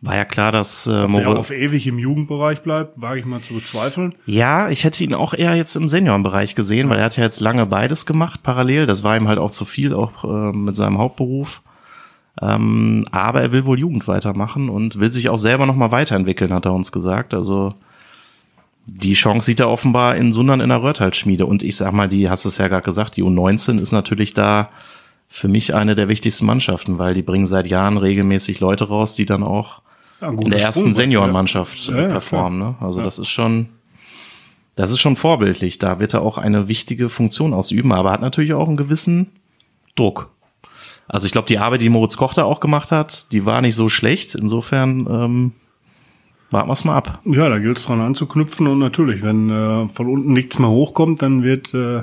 War 0.00 0.16
ja 0.16 0.24
klar, 0.24 0.52
dass 0.52 0.86
äh, 0.86 1.08
Moritz. 1.08 1.26
Der 1.26 1.38
auf 1.38 1.50
ewig 1.50 1.86
im 1.88 1.98
Jugendbereich 1.98 2.62
bleibt, 2.62 3.00
wage 3.00 3.18
ich 3.18 3.26
mal 3.26 3.40
zu 3.40 3.54
bezweifeln. 3.54 4.14
Ja, 4.26 4.68
ich 4.68 4.84
hätte 4.84 5.02
ihn 5.02 5.12
auch 5.12 5.34
eher 5.34 5.56
jetzt 5.56 5.74
im 5.74 5.88
Seniorenbereich 5.88 6.54
gesehen, 6.54 6.88
weil 6.88 6.98
er 6.98 7.06
hat 7.06 7.16
ja 7.16 7.24
jetzt 7.24 7.40
lange 7.40 7.66
beides 7.66 8.06
gemacht, 8.06 8.44
parallel. 8.44 8.86
Das 8.86 9.02
war 9.02 9.16
ihm 9.16 9.26
halt 9.26 9.40
auch 9.40 9.50
zu 9.50 9.64
viel, 9.64 9.94
auch 9.94 10.22
äh, 10.22 10.52
mit 10.56 10.76
seinem 10.76 10.98
Hauptberuf. 10.98 11.62
Ähm, 12.40 13.06
aber 13.10 13.42
er 13.42 13.50
will 13.50 13.64
wohl 13.64 13.78
Jugend 13.78 14.06
weitermachen 14.06 14.68
und 14.68 15.00
will 15.00 15.10
sich 15.10 15.28
auch 15.28 15.38
selber 15.38 15.66
nochmal 15.66 15.90
weiterentwickeln, 15.90 16.52
hat 16.52 16.66
er 16.66 16.74
uns 16.74 16.92
gesagt. 16.92 17.34
Also 17.34 17.74
die 18.86 19.14
Chance 19.14 19.46
sieht 19.46 19.58
er 19.58 19.68
offenbar 19.68 20.16
in 20.16 20.32
Sundern 20.32 20.60
in 20.60 20.68
der 20.68 20.80
Röhrtalschmiede. 20.80 21.44
Und 21.44 21.64
ich 21.64 21.76
sag 21.76 21.92
mal, 21.92 22.08
die 22.08 22.30
hast 22.30 22.44
es 22.44 22.58
ja 22.58 22.68
gerade 22.68 22.84
gesagt, 22.84 23.16
die 23.16 23.24
U19 23.24 23.80
ist 23.80 23.90
natürlich 23.90 24.32
da 24.32 24.70
für 25.28 25.48
mich 25.48 25.74
eine 25.74 25.96
der 25.96 26.08
wichtigsten 26.08 26.46
Mannschaften, 26.46 26.98
weil 26.98 27.14
die 27.14 27.22
bringen 27.22 27.46
seit 27.46 27.66
Jahren 27.66 27.98
regelmäßig 27.98 28.60
Leute 28.60 28.88
raus, 28.88 29.16
die 29.16 29.26
dann 29.26 29.42
auch 29.42 29.82
ja, 30.20 30.30
in 30.30 30.50
der 30.50 30.60
ersten 30.60 30.94
Seniorenmannschaft 30.94 31.88
ja. 31.88 32.02
ja, 32.02 32.08
performen. 32.08 32.58
Ne? 32.58 32.74
Also 32.80 33.02
das 33.02 33.18
ist 33.18 33.28
schon, 33.28 33.68
das 34.76 34.90
ist 34.90 35.00
schon 35.00 35.16
vorbildlich. 35.16 35.78
Da 35.78 36.00
wird 36.00 36.14
er 36.14 36.22
auch 36.22 36.38
eine 36.38 36.68
wichtige 36.68 37.08
Funktion 37.08 37.54
ausüben, 37.54 37.92
aber 37.92 38.10
hat 38.10 38.20
natürlich 38.20 38.54
auch 38.54 38.68
einen 38.68 38.76
gewissen 38.76 39.28
Druck. 39.94 40.30
Also 41.06 41.26
ich 41.26 41.32
glaube, 41.32 41.48
die 41.48 41.58
Arbeit, 41.58 41.80
die 41.80 41.88
Moritz 41.88 42.16
Koch 42.16 42.34
da 42.34 42.44
auch 42.44 42.60
gemacht 42.60 42.92
hat, 42.92 43.32
die 43.32 43.46
war 43.46 43.60
nicht 43.60 43.74
so 43.74 43.88
schlecht. 43.88 44.34
Insofern 44.34 45.06
ähm, 45.08 45.52
warten 46.50 46.68
wir 46.68 46.72
es 46.72 46.84
mal 46.84 46.96
ab. 46.96 47.20
Ja, 47.24 47.48
da 47.48 47.58
gilt 47.58 47.78
es 47.78 47.86
dran 47.86 48.00
anzuknüpfen 48.00 48.66
und 48.66 48.78
natürlich, 48.78 49.22
wenn 49.22 49.50
äh, 49.50 49.88
von 49.88 50.06
unten 50.06 50.32
nichts 50.32 50.58
mehr 50.58 50.68
hochkommt, 50.68 51.22
dann 51.22 51.42
wird 51.42 51.72
äh, 51.74 52.02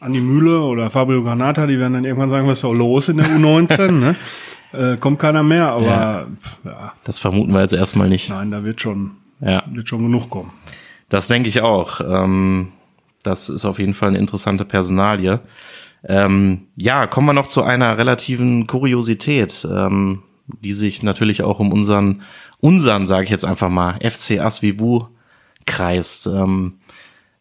Andi 0.00 0.20
Mühle 0.20 0.60
oder 0.60 0.90
Fabio 0.90 1.22
Granata, 1.22 1.66
die 1.66 1.78
werden 1.78 1.94
dann 1.94 2.04
irgendwann 2.04 2.28
sagen, 2.28 2.46
was 2.46 2.58
ist 2.58 2.64
da 2.64 2.68
los 2.68 3.08
in 3.08 3.16
der 3.16 3.26
U19, 3.26 3.90
ne? 3.92 4.16
Äh, 4.72 4.96
kommt 4.96 5.18
keiner 5.18 5.42
mehr, 5.42 5.70
aber 5.72 5.86
ja. 5.86 6.26
ja. 6.64 6.92
Das 7.04 7.18
vermuten 7.18 7.52
wir 7.52 7.60
jetzt 7.60 7.72
erstmal 7.72 8.08
nicht. 8.08 8.28
Nein, 8.28 8.50
da 8.50 8.64
wird 8.64 8.80
schon, 8.80 9.12
ja. 9.40 9.62
wird 9.66 9.88
schon 9.88 10.02
genug 10.02 10.28
kommen. 10.30 10.52
Das 11.08 11.28
denke 11.28 11.48
ich 11.48 11.62
auch. 11.62 12.00
Ähm, 12.00 12.72
das 13.22 13.48
ist 13.48 13.64
auf 13.64 13.78
jeden 13.78 13.94
Fall 13.94 14.10
eine 14.10 14.18
interessante 14.18 14.64
Personalie. 14.64 15.40
Ähm, 16.04 16.66
ja, 16.76 17.06
kommen 17.06 17.26
wir 17.26 17.32
noch 17.32 17.46
zu 17.46 17.62
einer 17.62 17.98
relativen 17.98 18.66
Kuriosität, 18.66 19.66
ähm, 19.70 20.22
die 20.46 20.72
sich 20.72 21.02
natürlich 21.02 21.42
auch 21.42 21.58
um 21.60 21.72
unseren, 21.72 22.22
unseren, 22.60 23.06
sage 23.06 23.24
ich 23.24 23.30
jetzt 23.30 23.44
einfach 23.44 23.68
mal, 23.68 23.98
FC 24.00 24.38
Asvivu 24.40 25.08
kreist. 25.66 26.26
Ähm, 26.26 26.74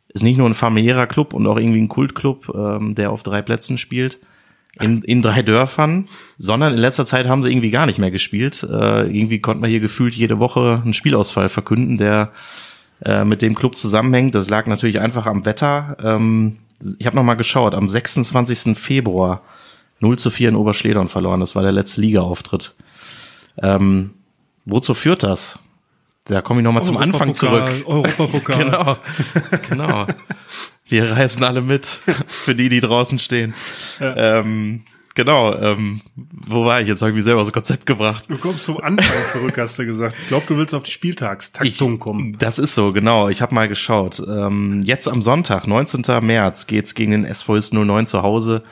ist 0.09 0.23
nicht 0.23 0.37
nur 0.37 0.49
ein 0.49 0.55
familiärer 0.55 1.07
Club 1.07 1.33
und 1.33 1.45
auch 1.45 1.57
irgendwie 1.57 1.81
ein 1.81 1.89
Kultclub, 1.89 2.51
ähm, 2.55 2.95
der 2.95 3.11
auf 3.11 3.23
drei 3.23 3.41
Plätzen 3.41 3.77
spielt, 3.77 4.19
in, 4.79 5.01
in 5.01 5.21
drei 5.21 5.41
Dörfern, 5.41 6.07
sondern 6.37 6.73
in 6.73 6.79
letzter 6.79 7.05
Zeit 7.05 7.27
haben 7.27 7.41
sie 7.41 7.51
irgendwie 7.51 7.71
gar 7.71 7.85
nicht 7.85 7.99
mehr 7.99 8.11
gespielt. 8.11 8.63
Äh, 8.63 9.07
irgendwie 9.07 9.39
konnte 9.39 9.61
man 9.61 9.69
hier 9.69 9.79
gefühlt 9.79 10.13
jede 10.13 10.39
Woche 10.39 10.81
einen 10.83 10.93
Spielausfall 10.93 11.49
verkünden, 11.49 11.97
der 11.97 12.31
äh, 13.03 13.25
mit 13.25 13.41
dem 13.41 13.55
Club 13.55 13.75
zusammenhängt. 13.75 14.35
Das 14.35 14.49
lag 14.49 14.67
natürlich 14.67 14.99
einfach 14.99 15.25
am 15.25 15.45
Wetter. 15.45 15.97
Ähm, 16.03 16.57
ich 16.99 17.05
habe 17.05 17.15
noch 17.15 17.23
mal 17.23 17.35
geschaut, 17.35 17.73
am 17.73 17.89
26. 17.89 18.77
Februar 18.77 19.41
0 19.99 20.19
zu 20.19 20.29
4 20.29 20.49
in 20.49 20.55
Oberschledern 20.55 21.07
verloren. 21.07 21.39
Das 21.39 21.55
war 21.55 21.63
der 21.63 21.71
letzte 21.71 22.01
Liga-Auftritt. 22.01 22.75
Ähm, 23.61 24.11
wozu 24.65 24.93
führt 24.93 25.23
das? 25.23 25.57
Da 26.25 26.41
komme 26.41 26.59
ich 26.59 26.63
noch 26.65 26.73
mal 26.73 26.83
zum 26.83 26.97
Anfang 26.97 27.33
zurück. 27.33 27.83
Europapokal. 27.85 28.57
genau, 28.65 28.97
genau. 29.69 30.07
Wir 30.89 31.11
reisen 31.11 31.43
alle 31.43 31.61
mit, 31.61 31.85
für 32.27 32.55
die, 32.55 32.69
die 32.69 32.79
draußen 32.79 33.19
stehen. 33.19 33.53
Ja. 33.99 34.39
Ähm, 34.39 34.83
genau, 35.15 35.53
ähm, 35.55 36.01
wo 36.15 36.65
war 36.65 36.81
ich 36.81 36.87
jetzt? 36.87 37.01
Habe 37.01 37.11
ich 37.11 37.15
mich 37.15 37.25
selber 37.25 37.43
so 37.43 37.51
Konzept 37.51 37.85
gebracht. 37.85 38.25
Du 38.29 38.37
kommst 38.37 38.63
zum 38.65 38.81
Anfang 38.81 39.23
zurück, 39.33 39.57
hast 39.57 39.77
du 39.79 39.85
gesagt. 39.85 40.15
Ich 40.21 40.27
glaube, 40.27 40.45
du 40.47 40.57
willst 40.57 40.73
auf 40.73 40.83
die 40.83 40.91
Spieltagstaktung 40.91 41.99
kommen. 41.99 42.37
Das 42.39 42.59
ist 42.59 42.73
so, 42.75 42.93
genau. 42.93 43.29
Ich 43.29 43.41
habe 43.41 43.53
mal 43.53 43.67
geschaut. 43.67 44.21
Ähm, 44.27 44.81
jetzt 44.83 45.07
am 45.07 45.21
Sonntag, 45.21 45.67
19. 45.67 46.03
März, 46.25 46.67
geht's 46.67 46.95
gegen 46.95 47.11
den 47.11 47.25
SV 47.25 47.59
09 47.71 48.05
zu 48.05 48.23
Hause. 48.23 48.63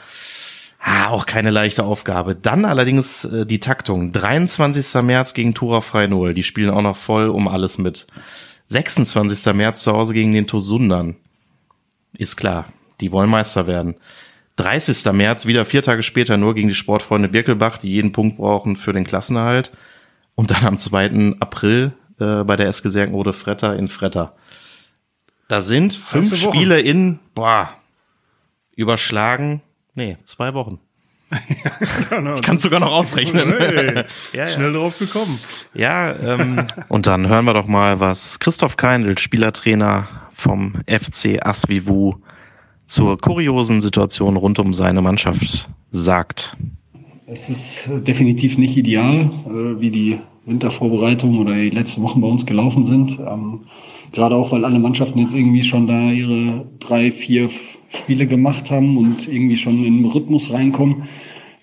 Ah, 0.79 1.09
auch 1.09 1.25
keine 1.25 1.49
leichte 1.49 1.83
Aufgabe. 1.83 2.35
Dann 2.35 2.63
allerdings 2.63 3.25
äh, 3.25 3.45
die 3.47 3.59
Taktung. 3.59 4.11
23. 4.11 5.01
März 5.01 5.33
gegen 5.33 5.55
Tura 5.55 5.81
Freinol. 5.81 6.35
Die 6.35 6.43
spielen 6.43 6.69
auch 6.69 6.83
noch 6.83 6.95
voll 6.95 7.29
um 7.29 7.47
alles 7.47 7.79
mit. 7.79 8.05
26. 8.67 9.53
März 9.55 9.81
zu 9.81 9.93
Hause 9.93 10.13
gegen 10.13 10.31
den 10.31 10.45
Tosundern. 10.45 11.15
Ist 12.17 12.35
klar, 12.37 12.65
die 13.01 13.11
wollen 13.11 13.29
Meister 13.29 13.67
werden. 13.67 13.95
30. 14.57 15.11
März, 15.11 15.45
wieder 15.45 15.65
vier 15.65 15.81
Tage 15.81 16.01
später, 16.01 16.37
nur 16.37 16.55
gegen 16.55 16.69
die 16.69 16.73
Sportfreunde 16.73 17.27
Birkelbach, 17.27 17.77
die 17.77 17.89
jeden 17.89 18.11
Punkt 18.11 18.37
brauchen 18.37 18.77
für 18.77 18.93
den 18.93 19.03
Klassenerhalt. 19.03 19.71
Und 20.35 20.51
dann 20.51 20.65
am 20.65 20.77
2. 20.77 21.35
April 21.39 21.93
äh, 22.19 22.43
bei 22.43 22.55
der 22.55 22.67
SG 22.67 22.89
Serkenrode 22.89 23.33
Fretter 23.33 23.75
in 23.75 23.87
Fretter. 23.87 24.35
Da 25.47 25.61
sind 25.61 25.93
fünf 25.93 26.35
Spiele 26.35 26.79
in, 26.79 27.19
boah, 27.35 27.69
überschlagen, 28.75 29.61
nee, 29.93 30.17
zwei 30.23 30.53
Wochen. 30.53 30.79
Ich 32.35 32.41
kann 32.41 32.57
sogar 32.57 32.79
noch 32.79 32.91
ausrechnen. 32.91 33.53
Hey, 33.57 34.03
ja, 34.33 34.47
schnell 34.47 34.73
ja. 34.73 34.79
drauf 34.79 34.99
gekommen. 34.99 35.39
Ja, 35.73 36.13
ähm, 36.15 36.67
und 36.87 37.07
dann 37.07 37.27
hören 37.27 37.45
wir 37.45 37.53
doch 37.53 37.67
mal, 37.67 37.99
was 37.99 38.39
Christoph 38.39 38.77
Keindl, 38.77 39.17
Spielertrainer 39.17 40.07
vom 40.33 40.75
FC 40.87 41.39
Asvivu, 41.41 42.15
zur 42.85 43.17
kuriosen 43.17 43.81
Situation 43.81 44.37
rund 44.37 44.59
um 44.59 44.73
seine 44.73 45.01
Mannschaft 45.01 45.67
sagt. 45.91 46.55
Es 47.27 47.49
ist 47.49 47.89
definitiv 48.07 48.57
nicht 48.57 48.77
ideal, 48.77 49.31
äh, 49.47 49.79
wie 49.79 49.89
die 49.89 50.19
Wintervorbereitungen 50.45 51.39
oder 51.39 51.55
die 51.55 51.71
letzten 51.71 52.03
Wochen 52.03 52.21
bei 52.21 52.27
uns 52.27 52.45
gelaufen 52.45 52.83
sind. 52.83 53.17
Gerade 54.15 54.35
auch, 54.35 54.53
weil 54.53 54.63
alle 54.63 54.79
Mannschaften 54.79 55.19
jetzt 55.19 55.33
irgendwie 55.33 55.63
schon 55.63 55.87
da 55.87 56.09
ihre 56.09 56.65
drei, 56.79 57.11
vier 57.11 57.49
Spiele 57.89 58.25
gemacht 58.25 58.71
haben 58.71 58.97
und 58.97 59.27
irgendwie 59.27 59.57
schon 59.57 59.83
in 59.83 59.97
den 59.97 60.05
Rhythmus 60.05 60.53
reinkommen. 60.53 61.03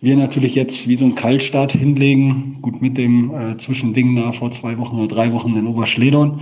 Wir 0.03 0.17
natürlich 0.17 0.55
jetzt 0.55 0.87
wie 0.87 0.97
so 0.97 1.07
einen 1.07 1.15
Kaltstart 1.15 1.73
hinlegen, 1.73 2.59
gut 2.61 2.83
mit 2.83 2.99
dem 2.99 3.33
äh, 3.35 3.57
Zwischending 3.57 4.17
da 4.17 4.33
vor 4.33 4.51
zwei 4.51 4.77
Wochen 4.77 4.97
oder 4.99 5.09
drei 5.09 5.33
Wochen 5.33 5.57
in 5.57 5.67
Oberschledern, 5.67 6.41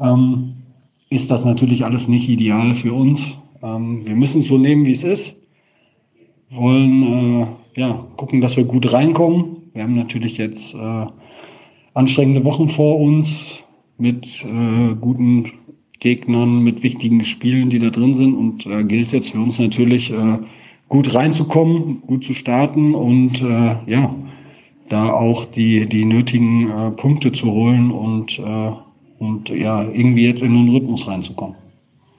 ähm, 0.00 0.54
ist 1.08 1.30
das 1.30 1.44
natürlich 1.44 1.84
alles 1.84 2.08
nicht 2.08 2.28
ideal 2.28 2.74
für 2.74 2.92
uns. 2.92 3.36
Ähm, 3.62 4.04
wir 4.06 4.16
müssen 4.16 4.40
es 4.40 4.48
so 4.48 4.58
nehmen, 4.58 4.86
wie 4.86 4.92
es 4.92 5.04
ist. 5.04 5.40
Wollen 6.50 7.02
äh, 7.02 7.46
ja, 7.80 8.06
gucken, 8.16 8.40
dass 8.40 8.56
wir 8.56 8.64
gut 8.64 8.92
reinkommen. 8.92 9.70
Wir 9.72 9.84
haben 9.84 9.94
natürlich 9.94 10.36
jetzt 10.36 10.74
äh, 10.74 11.06
anstrengende 11.94 12.44
Wochen 12.44 12.68
vor 12.68 12.98
uns 12.98 13.62
mit 13.98 14.44
äh, 14.44 14.94
guten 14.94 15.52
Gegnern, 16.00 16.62
mit 16.62 16.82
wichtigen 16.82 17.24
Spielen, 17.24 17.70
die 17.70 17.78
da 17.78 17.90
drin 17.90 18.14
sind. 18.14 18.34
Und 18.34 18.66
äh, 18.66 18.84
gilt 18.84 19.06
es 19.06 19.12
jetzt 19.12 19.30
für 19.30 19.40
uns 19.40 19.58
natürlich, 19.58 20.10
äh, 20.10 20.38
gut 20.88 21.14
reinzukommen, 21.14 22.00
gut 22.02 22.24
zu 22.24 22.34
starten 22.34 22.94
und 22.94 23.42
äh, 23.42 23.76
ja, 23.86 24.14
da 24.88 25.10
auch 25.10 25.44
die, 25.44 25.86
die 25.86 26.04
nötigen 26.04 26.70
äh, 26.70 26.90
Punkte 26.92 27.32
zu 27.32 27.50
holen 27.50 27.90
und, 27.90 28.38
äh, 28.38 28.72
und 29.18 29.50
ja, 29.50 29.82
irgendwie 29.82 30.26
jetzt 30.26 30.42
in 30.42 30.54
den 30.54 30.74
Rhythmus 30.74 31.06
reinzukommen. 31.06 31.56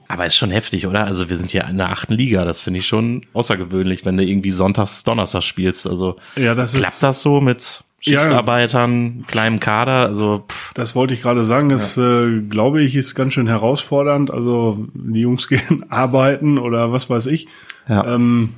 Aber 0.08 0.26
ist 0.26 0.36
schon 0.36 0.52
heftig, 0.52 0.88
oder? 0.88 1.06
Also 1.06 1.30
wir 1.30 1.38
sind 1.38 1.52
hier 1.52 1.66
in 1.66 1.78
der 1.78 1.90
achten 1.90 2.14
Liga. 2.14 2.44
Das 2.44 2.60
finde 2.60 2.80
ich 2.80 2.88
schon 2.88 3.26
außergewöhnlich, 3.34 4.06
wenn 4.06 4.18
du 4.18 4.24
irgendwie 4.24 4.50
sonntags, 4.50 5.04
donnerstags 5.04 5.46
spielst. 5.46 5.86
Also 5.86 6.16
ja, 6.36 6.56
das 6.56 6.74
klappt 6.74 6.94
ist, 6.94 7.04
das 7.04 7.22
so 7.22 7.42
mit 7.42 7.84
Schichtarbeitern, 8.00 9.20
ja, 9.20 9.26
kleinem 9.28 9.60
Kader? 9.60 10.08
Also 10.08 10.46
pff. 10.48 10.74
das 10.74 10.96
wollte 10.96 11.14
ich 11.14 11.22
gerade 11.22 11.44
sagen. 11.44 11.70
Das 11.70 11.96
ja. 11.96 12.28
äh, 12.28 12.42
glaube 12.42 12.82
ich 12.82 12.96
ist 12.96 13.16
ganz 13.16 13.34
schön 13.34 13.48
herausfordernd. 13.48 14.32
Also 14.32 14.88
die 14.94 15.22
Jungs 15.22 15.48
gehen 15.50 15.86
arbeiten 15.90 16.58
oder 16.58 16.92
was 16.92 17.10
weiß 17.10 17.26
ich. 17.28 17.48
Ja. 17.88 18.16
Ähm, 18.16 18.54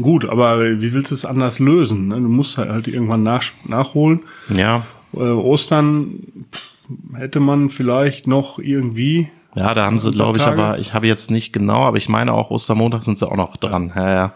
gut, 0.00 0.24
aber 0.24 0.80
wie 0.80 0.92
willst 0.92 1.10
du 1.10 1.14
es 1.14 1.24
anders 1.24 1.58
lösen? 1.58 2.08
Ne? 2.08 2.16
Du 2.16 2.28
musst 2.28 2.58
halt, 2.58 2.70
halt 2.70 2.88
irgendwann 2.88 3.22
nach, 3.22 3.42
nachholen. 3.64 4.20
Ja. 4.54 4.86
Äh, 5.14 5.18
Ostern 5.18 6.20
pff, 6.52 6.74
hätte 7.18 7.40
man 7.40 7.70
vielleicht 7.70 8.26
noch 8.26 8.58
irgendwie 8.58 9.28
ja, 9.58 9.74
da 9.74 9.84
haben 9.84 9.98
sie, 9.98 10.10
glaube 10.10 10.38
ich, 10.38 10.44
aber 10.44 10.78
ich 10.78 10.94
habe 10.94 11.06
jetzt 11.06 11.30
nicht 11.30 11.52
genau, 11.52 11.82
aber 11.82 11.96
ich 11.96 12.08
meine 12.08 12.32
auch 12.32 12.50
Ostermontag 12.50 13.02
sind 13.02 13.18
sie 13.18 13.26
auch 13.26 13.36
noch 13.36 13.56
dran. 13.56 13.92
Ja, 13.94 14.10
ja. 14.10 14.32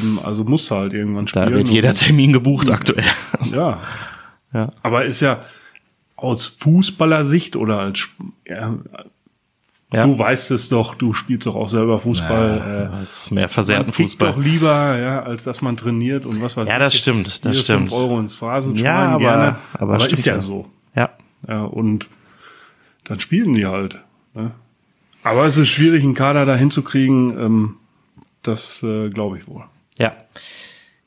Ähm, 0.00 0.20
also 0.22 0.44
muss 0.44 0.70
halt 0.70 0.92
irgendwann 0.92 1.26
spielen. 1.26 1.46
Da 1.46 1.52
wird 1.52 1.68
jeder 1.68 1.92
Termin 1.92 2.32
gebucht 2.32 2.70
aktuell. 2.70 3.04
Ja. 3.52 3.80
ja. 4.52 4.70
Aber 4.82 5.04
ist 5.04 5.20
ja 5.20 5.40
aus 6.16 6.46
Fußballersicht 6.46 7.56
oder 7.56 7.80
als 7.80 8.08
ja, 8.46 8.74
ja. 9.92 10.06
Du 10.06 10.16
weißt 10.16 10.52
es 10.52 10.68
doch, 10.68 10.94
du 10.94 11.14
spielst 11.14 11.46
doch 11.48 11.56
auch 11.56 11.68
selber 11.68 11.98
Fußball. 11.98 12.58
Ja, 12.58 12.84
äh, 12.84 13.00
das 13.00 13.24
ist 13.24 13.30
mehr 13.32 13.48
versehrten 13.48 13.92
Fußball. 13.92 14.32
doch 14.32 14.38
lieber, 14.38 14.96
ja, 14.96 15.22
als 15.22 15.42
dass 15.42 15.62
man 15.62 15.76
trainiert 15.76 16.26
und 16.26 16.40
was 16.40 16.56
weiß 16.56 16.68
ja, 16.68 16.74
ich. 16.74 16.78
Ja, 16.78 16.78
das 16.78 16.94
stimmt, 16.94 17.44
das 17.44 17.58
stimmt. 17.58 17.92
Euro 17.92 18.20
ins 18.20 18.36
Phrasen 18.36 18.76
ja, 18.76 19.14
aber, 19.14 19.18
gerne. 19.18 19.56
Aber, 19.74 19.94
aber 19.94 20.10
ist 20.10 20.24
ja 20.24 20.38
so. 20.38 20.66
Ja. 20.94 21.10
Ja, 21.48 21.64
und 21.64 22.08
dann 23.04 23.18
spielen 23.18 23.54
die 23.54 23.66
halt. 23.66 24.00
Ne? 24.34 24.52
Aber 25.22 25.46
es 25.46 25.58
ist 25.58 25.68
schwierig, 25.68 26.02
einen 26.02 26.14
Kader 26.14 26.44
da 26.44 26.56
hinzukriegen. 26.56 27.38
Ähm, 27.38 27.76
das 28.42 28.82
äh, 28.82 29.10
glaube 29.10 29.38
ich 29.38 29.48
wohl. 29.48 29.64
Ja. 29.98 30.12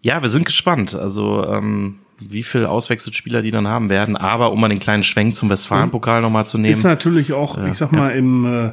Ja, 0.02 0.22
wir 0.22 0.30
sind 0.30 0.46
gespannt. 0.46 0.96
Also, 0.96 1.48
ähm, 1.48 2.00
wie 2.20 2.44
viel 2.44 2.66
Auswechselspieler 2.66 3.42
die 3.42 3.52
dann 3.52 3.68
haben 3.68 3.90
werden. 3.90 4.16
Aber 4.16 4.52
um 4.52 4.62
mal 4.62 4.70
den 4.70 4.80
kleinen 4.80 5.04
Schwenk 5.04 5.36
zum 5.36 5.50
Westfalenpokal 5.50 6.22
nochmal 6.22 6.48
zu 6.48 6.58
nehmen. 6.58 6.74
Ist 6.74 6.84
natürlich 6.84 7.34
auch, 7.34 7.58
äh, 7.58 7.70
ich 7.70 7.78
sag 7.78 7.92
mal, 7.92 8.12
ja. 8.12 8.18
im 8.18 8.46
äh, 8.68 8.72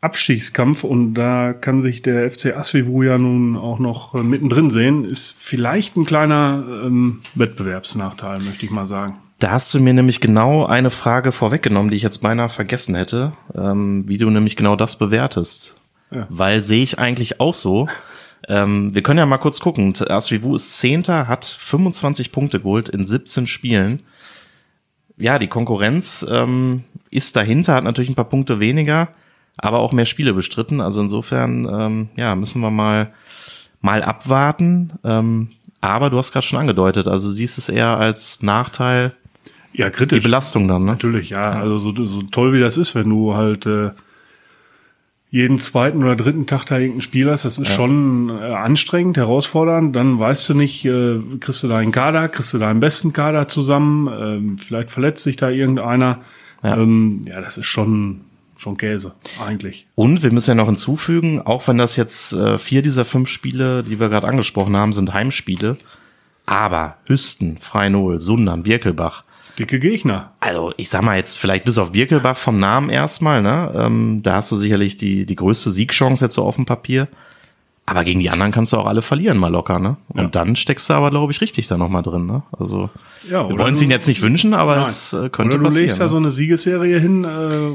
Abstiegskampf 0.00 0.84
und 0.84 1.14
da 1.14 1.52
kann 1.52 1.82
sich 1.82 2.00
der 2.02 2.28
FC 2.30 2.56
Asvivu 2.56 3.02
ja 3.02 3.18
nun 3.18 3.56
auch 3.56 3.78
noch 3.78 4.14
äh, 4.14 4.22
mittendrin 4.22 4.70
sehen, 4.70 5.04
ist 5.04 5.34
vielleicht 5.36 5.96
ein 5.96 6.06
kleiner 6.06 6.64
ähm, 6.84 7.20
Wettbewerbsnachteil, 7.34 8.40
möchte 8.40 8.64
ich 8.64 8.72
mal 8.72 8.86
sagen. 8.86 9.16
Da 9.40 9.52
hast 9.52 9.72
du 9.72 9.80
mir 9.80 9.94
nämlich 9.94 10.20
genau 10.20 10.66
eine 10.66 10.90
Frage 10.90 11.32
vorweggenommen, 11.32 11.90
die 11.90 11.96
ich 11.96 12.02
jetzt 12.02 12.18
beinahe 12.18 12.50
vergessen 12.50 12.94
hätte, 12.94 13.32
ähm, 13.54 14.06
wie 14.06 14.18
du 14.18 14.28
nämlich 14.28 14.54
genau 14.54 14.76
das 14.76 14.98
bewertest. 14.98 15.76
Ja. 16.10 16.26
Weil 16.28 16.62
sehe 16.62 16.82
ich 16.82 16.98
eigentlich 16.98 17.40
auch 17.40 17.54
so. 17.54 17.88
ähm, 18.48 18.94
wir 18.94 19.02
können 19.02 19.18
ja 19.18 19.24
mal 19.24 19.38
kurz 19.38 19.58
gucken. 19.58 19.94
Asvivu 19.98 20.54
ist 20.54 20.78
Zehnter, 20.78 21.26
hat 21.26 21.46
25 21.46 22.32
Punkte 22.32 22.60
geholt 22.60 22.90
in 22.90 23.06
17 23.06 23.46
Spielen. 23.46 24.00
Ja, 25.16 25.38
die 25.38 25.48
Konkurrenz 25.48 26.24
ähm, 26.30 26.84
ist 27.10 27.34
dahinter, 27.34 27.74
hat 27.76 27.84
natürlich 27.84 28.10
ein 28.10 28.16
paar 28.16 28.28
Punkte 28.28 28.60
weniger. 28.60 29.08
aber 29.56 29.78
auch 29.78 29.92
mehr 29.92 30.06
Spiele 30.06 30.34
bestritten. 30.34 30.82
Also 30.82 31.00
insofern, 31.00 31.66
ähm, 31.66 32.08
ja, 32.14 32.36
müssen 32.36 32.60
wir 32.60 32.70
mal, 32.70 33.14
mal 33.80 34.02
abwarten. 34.02 34.92
Ähm, 35.02 35.52
aber 35.80 36.10
du 36.10 36.18
hast 36.18 36.32
gerade 36.32 36.44
schon 36.44 36.58
angedeutet, 36.58 37.08
also 37.08 37.30
siehst 37.30 37.56
es 37.56 37.70
eher 37.70 37.96
als 37.96 38.42
Nachteil 38.42 39.14
Ja, 39.72 39.90
kritisch. 39.90 40.18
die 40.18 40.24
Belastung 40.24 40.68
dann, 40.68 40.82
ne? 40.82 40.92
Natürlich, 40.92 41.30
ja. 41.30 41.52
Also 41.52 41.78
so, 41.78 42.04
so 42.04 42.22
toll 42.22 42.52
wie 42.52 42.60
das 42.60 42.76
ist, 42.76 42.94
wenn 42.94 43.08
du 43.08 43.34
halt 43.34 43.66
äh, 43.66 43.90
jeden 45.30 45.58
zweiten 45.58 46.02
oder 46.02 46.16
dritten 46.16 46.46
Tag 46.46 46.64
da 46.64 46.78
irgendein 46.78 47.02
Spiel 47.02 47.30
hast, 47.30 47.44
das 47.44 47.58
ist 47.58 47.68
schon 47.68 48.30
äh, 48.30 48.52
anstrengend, 48.52 49.16
herausfordernd. 49.16 49.94
Dann 49.94 50.18
weißt 50.18 50.48
du 50.48 50.54
nicht, 50.54 50.84
äh, 50.84 51.20
kriegst 51.38 51.62
du 51.62 51.68
deinen 51.68 51.92
Kader, 51.92 52.28
kriegst 52.28 52.52
du 52.52 52.58
deinen 52.58 52.80
besten 52.80 53.12
Kader 53.12 53.46
zusammen, 53.46 54.08
ähm, 54.08 54.58
vielleicht 54.58 54.90
verletzt 54.90 55.22
sich 55.22 55.36
da 55.36 55.48
irgendeiner. 55.50 56.06
Ja. 56.06 56.24
Ja, 56.62 56.76
ähm, 56.76 57.22
ja 57.26 57.40
das 57.40 57.58
ist 57.58 57.66
schon, 57.66 58.22
schon 58.56 58.76
Käse, 58.76 59.12
eigentlich. 59.44 59.86
Und 59.94 60.22
wir 60.22 60.32
müssen 60.32 60.50
ja 60.50 60.54
noch 60.54 60.66
hinzufügen, 60.66 61.40
auch 61.40 61.66
wenn 61.68 61.78
das 61.78 61.96
jetzt 61.96 62.32
äh, 62.32 62.58
vier 62.58 62.82
dieser 62.82 63.04
fünf 63.04 63.28
Spiele, 63.28 63.82
die 63.82 64.00
wir 64.00 64.08
gerade 64.08 64.28
angesprochen 64.28 64.76
haben, 64.76 64.92
sind 64.92 65.12
Heimspiele, 65.12 65.76
aber 66.46 66.96
Hüsten, 67.06 67.58
Freinol, 67.58 68.20
Sundern, 68.20 68.62
Birkelbach, 68.62 69.24
Dicke 69.60 69.78
Gegner. 69.78 70.32
also 70.40 70.72
ich 70.76 70.90
sag 70.90 71.02
mal 71.02 71.16
jetzt 71.16 71.38
vielleicht 71.38 71.64
bis 71.64 71.78
auf 71.78 71.92
Birkelbach 71.92 72.36
vom 72.36 72.58
Namen 72.58 72.90
erstmal, 72.90 73.42
ne? 73.42 73.72
Ähm, 73.76 74.20
da 74.22 74.34
hast 74.36 74.50
du 74.50 74.56
sicherlich 74.56 74.96
die, 74.96 75.26
die 75.26 75.36
größte 75.36 75.70
Siegchance 75.70 76.24
jetzt 76.24 76.34
so 76.34 76.42
auf 76.44 76.56
dem 76.56 76.66
Papier. 76.66 77.06
Aber 77.86 78.04
gegen 78.04 78.20
die 78.20 78.30
anderen 78.30 78.52
kannst 78.52 78.72
du 78.72 78.76
auch 78.76 78.86
alle 78.86 79.02
verlieren 79.02 79.36
mal 79.36 79.48
locker, 79.50 79.80
ne? 79.80 79.96
Und 80.10 80.20
Ja. 80.20 80.26
dann 80.28 80.54
steckst 80.54 80.88
du 80.88 80.94
aber, 80.94 81.10
glaube 81.10 81.32
ich, 81.32 81.40
richtig 81.40 81.66
da 81.66 81.76
nochmal 81.76 82.02
drin, 82.02 82.24
ne? 82.24 82.42
Also 82.56 82.88
Ja, 83.28 83.48
wir 83.48 83.58
wollen 83.58 83.72
es 83.72 83.82
ihnen 83.82 83.90
jetzt 83.90 84.06
nicht 84.06 84.22
wünschen, 84.22 84.54
aber 84.54 84.76
Nein. 84.76 84.82
es 84.84 85.12
äh, 85.12 85.28
könnte 85.28 85.56
Oder 85.56 85.58
du 85.58 85.64
passieren. 85.64 85.86
legst 85.86 85.98
da 86.00 86.04
ne? 86.04 86.10
so 86.10 86.16
eine 86.18 86.30
Siegesserie 86.30 87.00
hin, 87.00 87.24
äh, 87.24 87.28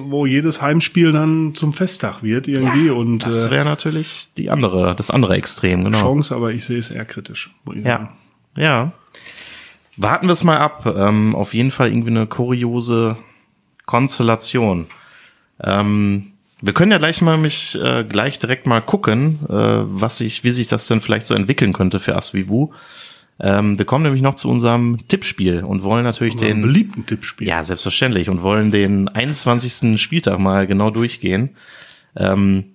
wo 0.09 0.25
jedes 0.25 0.61
Heimspiel 0.61 1.11
dann 1.11 1.53
zum 1.53 1.73
Festtag 1.73 2.23
wird 2.23 2.47
irgendwie 2.47 2.89
und 2.91 3.25
das 3.25 3.47
äh, 3.47 3.51
wäre 3.51 3.65
natürlich 3.65 4.27
die 4.37 4.49
andere, 4.49 4.95
das 4.95 5.11
andere 5.11 5.35
Extrem, 5.35 5.83
genau. 5.83 5.99
Chance, 5.99 6.33
aber 6.33 6.51
ich 6.53 6.63
sehe 6.63 6.79
es 6.79 6.91
eher 6.91 7.03
kritisch. 7.05 7.53
ich 7.75 7.83
sagen. 7.83 8.09
Ja, 8.55 8.63
ja. 8.63 8.91
Warten 9.97 10.27
wir 10.27 10.33
es 10.33 10.43
mal 10.43 10.57
ab. 10.57 10.85
Ähm, 10.85 11.35
auf 11.35 11.53
jeden 11.53 11.71
Fall 11.71 11.89
irgendwie 11.89 12.11
eine 12.11 12.27
kuriose 12.27 13.17
Konstellation. 13.85 14.87
Ähm, 15.61 16.31
wir 16.61 16.73
können 16.73 16.91
ja 16.91 16.97
gleich 16.97 17.21
mal 17.21 17.37
mich 17.37 17.79
äh, 17.81 18.03
gleich 18.03 18.39
direkt 18.39 18.65
mal 18.65 18.81
gucken, 18.81 19.39
äh, 19.47 19.53
was 19.53 20.17
sich, 20.17 20.43
wie 20.43 20.51
sich 20.51 20.67
das 20.67 20.87
denn 20.87 21.01
vielleicht 21.01 21.25
so 21.25 21.33
entwickeln 21.33 21.73
könnte 21.73 21.99
für 21.99 22.15
Asvivu. 22.15 22.71
Ähm, 23.39 23.77
wir 23.77 23.85
kommen 23.85 24.03
nämlich 24.03 24.21
noch 24.21 24.35
zu 24.35 24.49
unserem 24.49 25.07
Tippspiel 25.07 25.63
und 25.63 25.83
wollen 25.83 26.03
natürlich 26.03 26.37
Den 26.37 26.47
den 26.47 26.61
beliebten 26.61 27.05
Tippspiel. 27.05 27.47
ja, 27.47 27.63
selbstverständlich. 27.63 28.29
Und 28.29 28.43
wollen 28.43 28.71
den 28.71 29.09
21. 29.09 30.01
Spieltag 30.01 30.39
mal 30.39 30.67
genau 30.67 30.89
durchgehen. 30.89 31.49
Ähm, 32.15 32.65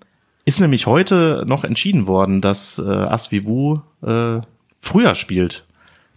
ist 0.45 0.61
nämlich 0.61 0.87
heute 0.87 1.45
noch 1.47 1.65
entschieden 1.65 2.07
worden, 2.07 2.41
dass 2.41 2.79
äh, 2.79 2.83
Asvivu 2.83 3.81
äh, 4.03 4.41
früher 4.81 5.15
spielt. 5.15 5.65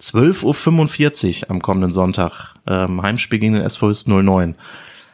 12.45 0.03 1.43
Uhr 1.43 1.51
am 1.51 1.61
kommenden 1.61 1.93
Sonntag. 1.93 2.53
Ähm, 2.67 3.01
Heimspiel 3.01 3.39
gegen 3.39 3.53
den 3.53 3.63
SV 3.63 3.89
Hüsten 3.89 4.23
09. 4.23 4.55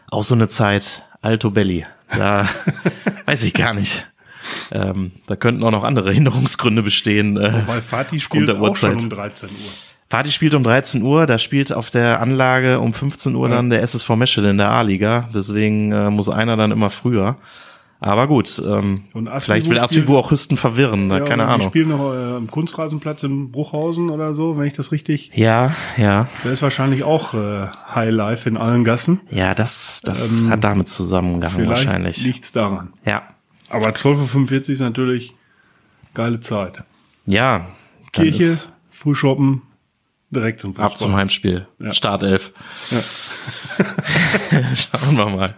Auch 0.10 0.24
so 0.24 0.34
eine 0.34 0.48
Zeit, 0.48 1.04
Alto 1.22 1.52
Belli. 1.52 1.86
Da 2.16 2.48
weiß 3.26 3.44
ich 3.44 3.54
gar 3.54 3.74
nicht. 3.74 4.08
Ähm, 4.72 5.12
da 5.28 5.36
könnten 5.36 5.64
auch 5.64 5.72
noch 5.72 5.84
andere 5.84 6.12
Hinderungsgründe 6.12 6.82
bestehen. 6.82 7.38
Äh, 7.38 7.68
Weil 7.68 7.82
Fatih 7.82 8.20
spielt 8.20 8.50
auch 8.50 8.76
schon 8.76 8.98
um 8.98 9.10
13 9.10 9.50
Uhr. 9.50 9.56
Party 10.10 10.32
spielt 10.32 10.56
um 10.56 10.64
13 10.64 11.04
Uhr, 11.04 11.28
da 11.28 11.38
spielt 11.38 11.72
auf 11.72 11.92
der 11.92 12.20
Anlage 12.20 12.80
um 12.80 12.96
15 12.96 13.36
Uhr 13.36 13.48
dann 13.48 13.70
der 13.70 13.84
SSV 13.84 14.10
Meschede 14.16 14.50
in 14.50 14.58
der 14.58 14.72
A-Liga. 14.72 15.30
Deswegen 15.36 15.92
äh, 15.92 16.10
muss 16.10 16.30
einer 16.30 16.58
dann 16.58 16.72
immer 16.72 16.90
früher. 16.90 17.38
Aber 18.02 18.28
gut, 18.28 18.62
ähm, 18.66 18.96
vielleicht 19.40 19.70
will 19.70 19.78
Asvivu 19.78 20.18
auch 20.18 20.32
Hüsten 20.32 20.56
verwirren, 20.56 21.10
Ja, 21.10 21.20
keine 21.20 21.44
oder 21.44 21.48
Die 21.52 21.56
Ahnung. 21.56 21.68
spielen 21.68 21.90
noch 21.90 22.14
äh, 22.14 22.38
am 22.38 22.50
Kunstrasenplatz 22.50 23.24
in 23.24 23.52
Bruchhausen 23.52 24.10
oder 24.10 24.34
so, 24.34 24.58
wenn 24.58 24.66
ich 24.68 24.74
das 24.74 24.94
richtig. 24.94 25.32
Ja, 25.36 25.76
ja, 25.98 26.30
Der 26.46 26.54
ist 26.54 26.62
wahrscheinlich 26.62 27.04
auch 27.04 27.34
äh, 27.34 27.68
High 27.94 28.12
Life 28.12 28.48
in 28.48 28.56
allen 28.56 28.86
Gassen. 28.86 29.20
ja, 29.30 29.54
das, 29.54 30.02
das 30.02 30.46
hat 30.48 30.64
damit 30.64 30.88
zusammengehangen 30.88 31.64
Ähm, 31.66 31.70
wahrscheinlich. 31.70 32.24
liegt's 32.24 32.54
daran. 32.54 32.94
Ja, 33.06 33.24
Aber 33.70 33.88
12.45 33.90 34.52
Uhr 34.54 34.70
ist 34.70 34.80
natürlich 34.80 35.34
geile 36.14 36.40
Zeit. 36.40 36.84
ja. 37.26 37.66
Kirche, 38.14 38.44
ist 38.44 38.72
Frühshoppen, 38.90 39.62
direkt 40.32 40.62
zum 40.62 40.72
Fußball. 40.72 40.86
Ab 40.88 40.98
zum 40.98 41.16
Heimspiel. 41.16 41.68
Ja. 41.80 41.92
Startelf. 41.94 42.54
Ja. 42.90 43.00
Schauen 44.76 45.16
wir 45.18 45.26
mal. 45.30 45.54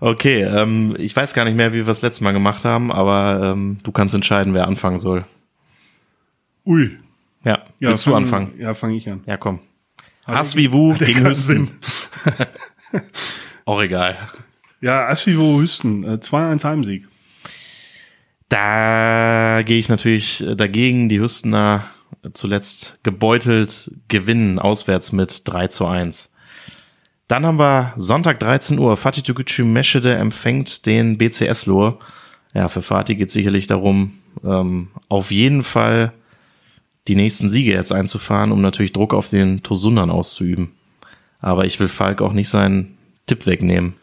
Okay, 0.00 0.42
ähm, 0.42 0.96
ich 0.98 1.14
weiß 1.14 1.34
gar 1.34 1.44
nicht 1.44 1.56
mehr, 1.56 1.72
wie 1.72 1.78
wir 1.78 1.84
das 1.84 2.00
letzte 2.02 2.24
Mal 2.24 2.32
gemacht 2.32 2.64
haben, 2.64 2.90
aber 2.90 3.52
ähm, 3.52 3.78
du 3.82 3.92
kannst 3.92 4.14
entscheiden, 4.14 4.54
wer 4.54 4.66
anfangen 4.66 4.98
soll. 4.98 5.24
Ui. 6.64 6.98
Ja, 7.44 7.64
Ja, 7.80 7.90
willst 7.90 8.06
du 8.06 8.10
fang- 8.10 8.22
anfangen? 8.22 8.54
Ja, 8.58 8.72
fange 8.74 8.96
ich 8.96 9.08
an. 9.10 9.22
Ja, 9.26 9.36
komm. 9.36 9.60
Asvivu 10.24 10.94
gegen 10.96 11.26
Hüsten. 11.26 11.70
Auch 13.64 13.82
egal. 13.82 14.16
Ja, 14.80 15.06
Asvivo 15.08 15.60
Hüsten, 15.60 16.04
äh, 16.04 16.18
2-1 16.20 16.64
Heimsieg. 16.64 17.08
Da 18.48 19.62
gehe 19.64 19.78
ich 19.78 19.88
natürlich 19.88 20.42
äh, 20.46 20.56
dagegen. 20.56 21.08
Die 21.08 21.20
Hüstener 21.20 21.84
zuletzt 22.32 22.98
gebeutelt 23.02 23.92
gewinnen 24.08 24.58
auswärts 24.58 25.12
mit 25.12 25.42
3 25.46 25.68
zu 25.68 25.86
1. 25.86 26.32
Dann 27.30 27.46
haben 27.46 27.60
wir 27.60 27.92
Sonntag 27.96 28.40
13 28.40 28.76
Uhr. 28.80 28.96
Fatih 28.96 29.22
Tegucci 29.22 29.62
Meschede 29.62 30.16
empfängt 30.16 30.84
den 30.84 31.16
BCS 31.16 31.66
Lohr. 31.66 32.00
Ja, 32.54 32.66
für 32.66 32.82
Fatih 32.82 33.14
geht 33.14 33.30
sicherlich 33.30 33.68
darum, 33.68 34.14
ähm, 34.42 34.88
auf 35.08 35.30
jeden 35.30 35.62
Fall 35.62 36.12
die 37.06 37.14
nächsten 37.14 37.48
Siege 37.48 37.70
jetzt 37.70 37.92
einzufahren, 37.92 38.50
um 38.50 38.60
natürlich 38.60 38.92
Druck 38.92 39.14
auf 39.14 39.30
den 39.30 39.62
Tosundan 39.62 40.10
auszuüben. 40.10 40.72
Aber 41.38 41.66
ich 41.66 41.78
will 41.78 41.86
Falk 41.86 42.20
auch 42.20 42.32
nicht 42.32 42.48
seinen 42.48 42.98
Tipp 43.26 43.46
wegnehmen. 43.46 43.94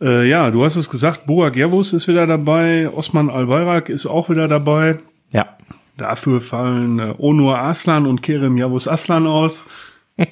Äh, 0.00 0.28
ja, 0.28 0.52
du 0.52 0.64
hast 0.64 0.76
es 0.76 0.88
gesagt, 0.88 1.26
Burak 1.26 1.54
Gervus 1.54 1.92
ist 1.92 2.06
wieder 2.06 2.28
dabei, 2.28 2.88
Osman 2.88 3.30
Al-Bayrak 3.30 3.88
ist 3.88 4.06
auch 4.06 4.30
wieder 4.30 4.46
dabei. 4.46 5.00
Ja, 5.32 5.56
Dafür 5.96 6.40
fallen 6.40 6.98
äh, 6.98 7.14
Onur 7.18 7.58
Aslan 7.58 8.06
und 8.06 8.22
Kerem 8.22 8.56
Yavuz 8.56 8.88
Aslan 8.88 9.26
aus. 9.26 9.64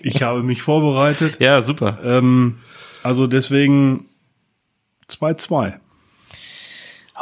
Ich 0.03 0.23
habe 0.23 0.43
mich 0.43 0.63
vorbereitet. 0.63 1.39
ja, 1.41 1.63
super. 1.63 1.99
Ähm, 2.05 2.59
also 3.03 3.27
deswegen 3.27 4.07
2-2. 5.09 5.75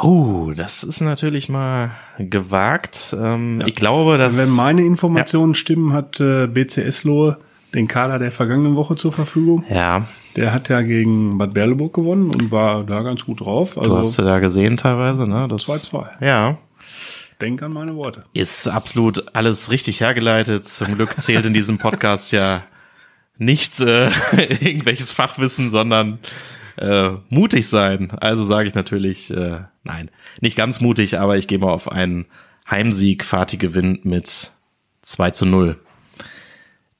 Oh, 0.01 0.51
das 0.55 0.83
ist 0.83 1.01
natürlich 1.01 1.49
mal 1.49 1.91
gewagt. 2.17 3.15
Ähm, 3.19 3.61
Ich 3.65 3.75
glaube, 3.75 4.17
dass. 4.17 4.37
Wenn 4.37 4.55
meine 4.55 4.81
Informationen 4.81 5.55
stimmen, 5.55 5.91
hat 5.93 6.19
äh, 6.21 6.47
BCS 6.47 7.03
Lohe 7.03 7.37
den 7.73 7.87
Kader 7.87 8.17
der 8.17 8.31
vergangenen 8.31 8.75
Woche 8.75 8.95
zur 8.95 9.11
Verfügung. 9.11 9.63
ja, 9.69 10.05
Der 10.35 10.53
hat 10.53 10.69
ja 10.69 10.81
gegen 10.81 11.37
Bad 11.37 11.53
Berleburg 11.53 11.93
gewonnen 11.93 12.27
und 12.31 12.49
war 12.51 12.83
da 12.83 13.01
ganz 13.01 13.25
gut 13.25 13.41
drauf. 13.41 13.75
du 13.75 13.81
hast 13.95 14.17
Also 14.19 14.23
ja 14.23 14.27
da 14.29 14.39
gesehen 14.39 14.77
teilweise, 14.77 15.27
ne? 15.27 15.47
Das 15.49 15.67
2-2. 15.67 16.07
Ja, 16.25 16.57
denk 17.41 17.61
an 17.63 17.73
meine 17.73 17.95
Worte. 17.95 18.25
ist 18.33 18.67
absolut 18.67 19.35
alles 19.35 19.71
richtig 19.71 20.01
hergeleitet. 20.01 20.65
Zum 20.65 20.95
Glück 20.95 21.17
zählt 21.19 21.45
in 21.45 21.53
diesem 21.53 21.77
Podcast 21.77 22.31
ja 22.31 22.63
nicht 23.37 23.79
äh, 23.79 24.09
irgendwelches 24.59 25.11
Fachwissen, 25.11 25.69
sondern 25.69 26.19
äh, 26.77 27.11
mutig 27.29 27.67
sein. 27.67 28.11
Also 28.11 28.43
sage 28.43 28.67
ich 28.67 28.75
natürlich, 28.75 29.31
äh, 29.31 29.61
nein, 29.83 30.11
nicht 30.41 30.55
ganz 30.55 30.81
mutig, 30.81 31.17
aber 31.19 31.37
ich 31.37 31.47
gehe 31.47 31.59
mal 31.59 31.71
auf 31.71 31.91
einen 31.91 32.25
Heimsieg. 32.69 33.25
Fatih 33.25 33.57
gewinnt 33.57 34.05
mit 34.05 34.51
2 35.01 35.31
zu 35.31 35.45
0. 35.45 35.79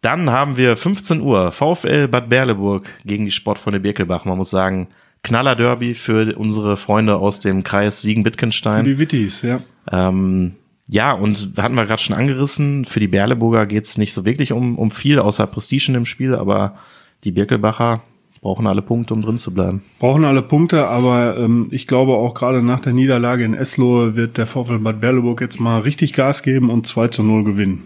Dann 0.01 0.29
haben 0.29 0.55
wir 0.55 0.77
15 0.77 1.19
Uhr 1.19 1.51
VfL 1.51 2.07
Bad 2.07 2.29
Berleburg 2.29 2.89
gegen 3.03 3.25
die 3.25 3.31
Sportfreunde 3.31 3.81
Birkelbach. 3.81 4.23
Man 4.23 4.37
muss 4.37 4.49
sagen, 4.49 4.87
Knaller 5.23 5.55
Derby 5.55 5.93
für 5.93 6.35
unsere 6.37 6.77
Freunde 6.77 7.17
aus 7.17 7.39
dem 7.39 7.63
Kreis 7.63 8.01
Siegen-Wittgenstein. 8.01 8.85
Für 8.85 8.89
die 8.89 8.99
Wittis, 8.99 9.41
ja. 9.41 9.61
Ähm, 9.91 10.55
ja, 10.87 11.13
und 11.13 11.53
hatten 11.57 11.75
wir 11.75 11.85
gerade 11.85 12.01
schon 12.01 12.15
angerissen, 12.15 12.85
für 12.85 12.99
die 12.99 13.07
Berleburger 13.07 13.65
geht's 13.65 13.97
nicht 13.97 14.13
so 14.13 14.25
wirklich 14.25 14.51
um, 14.51 14.77
um 14.77 14.89
viel, 14.91 15.19
außer 15.19 15.45
Prestige 15.45 15.85
in 15.89 15.93
dem 15.93 16.05
Spiel, 16.05 16.33
aber 16.35 16.75
die 17.23 17.31
Birkelbacher 17.31 18.01
brauchen 18.41 18.67
alle 18.67 18.81
Punkte, 18.81 19.13
um 19.13 19.21
drin 19.21 19.37
zu 19.37 19.53
bleiben. 19.53 19.83
Brauchen 19.99 20.25
alle 20.25 20.41
Punkte, 20.41 20.87
aber 20.87 21.37
ähm, 21.37 21.67
ich 21.71 21.87
glaube 21.87 22.13
auch 22.13 22.33
gerade 22.33 22.63
nach 22.63 22.79
der 22.79 22.93
Niederlage 22.93 23.43
in 23.43 23.53
Eslohe 23.53 24.15
wird 24.15 24.37
der 24.37 24.47
VfL 24.47 24.79
Bad 24.79 25.01
Berleburg 25.01 25.41
jetzt 25.41 25.59
mal 25.59 25.81
richtig 25.81 26.13
Gas 26.13 26.41
geben 26.41 26.69
und 26.69 26.87
2 26.87 27.09
zu 27.09 27.23
0 27.23 27.43
gewinnen. 27.43 27.83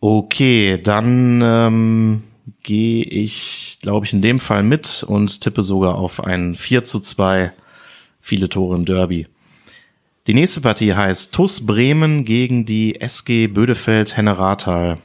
Okay, 0.00 0.78
dann 0.82 1.40
ähm, 1.42 2.22
gehe 2.62 3.02
ich, 3.04 3.78
glaube 3.82 4.06
ich, 4.06 4.12
in 4.12 4.22
dem 4.22 4.38
Fall 4.38 4.62
mit 4.62 5.04
und 5.06 5.40
tippe 5.40 5.62
sogar 5.62 5.96
auf 5.96 6.22
ein 6.22 6.54
4 6.54 6.84
zu 6.84 7.00
2, 7.00 7.52
viele 8.20 8.48
Tore 8.48 8.76
im 8.76 8.84
Derby. 8.84 9.26
Die 10.26 10.34
nächste 10.34 10.60
Partie 10.60 10.94
heißt 10.94 11.32
TUS 11.32 11.64
Bremen 11.64 12.24
gegen 12.24 12.64
die 12.64 13.00
SG 13.00 13.46
Bödefeld 13.46 14.16
Henne-Rathal. 14.16 14.98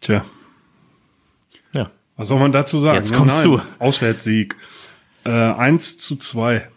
Tja, 0.00 0.24
Ja, 1.74 1.90
was 2.16 2.28
soll 2.28 2.38
man 2.38 2.52
dazu 2.52 2.80
sagen? 2.80 2.96
Jetzt 2.96 3.12
kommst 3.14 3.44
du. 3.44 3.60
Auswärtssieg. 3.78 4.56
Äh, 5.24 5.30
1 5.30 5.98
zu 5.98 6.16
2 6.16 6.68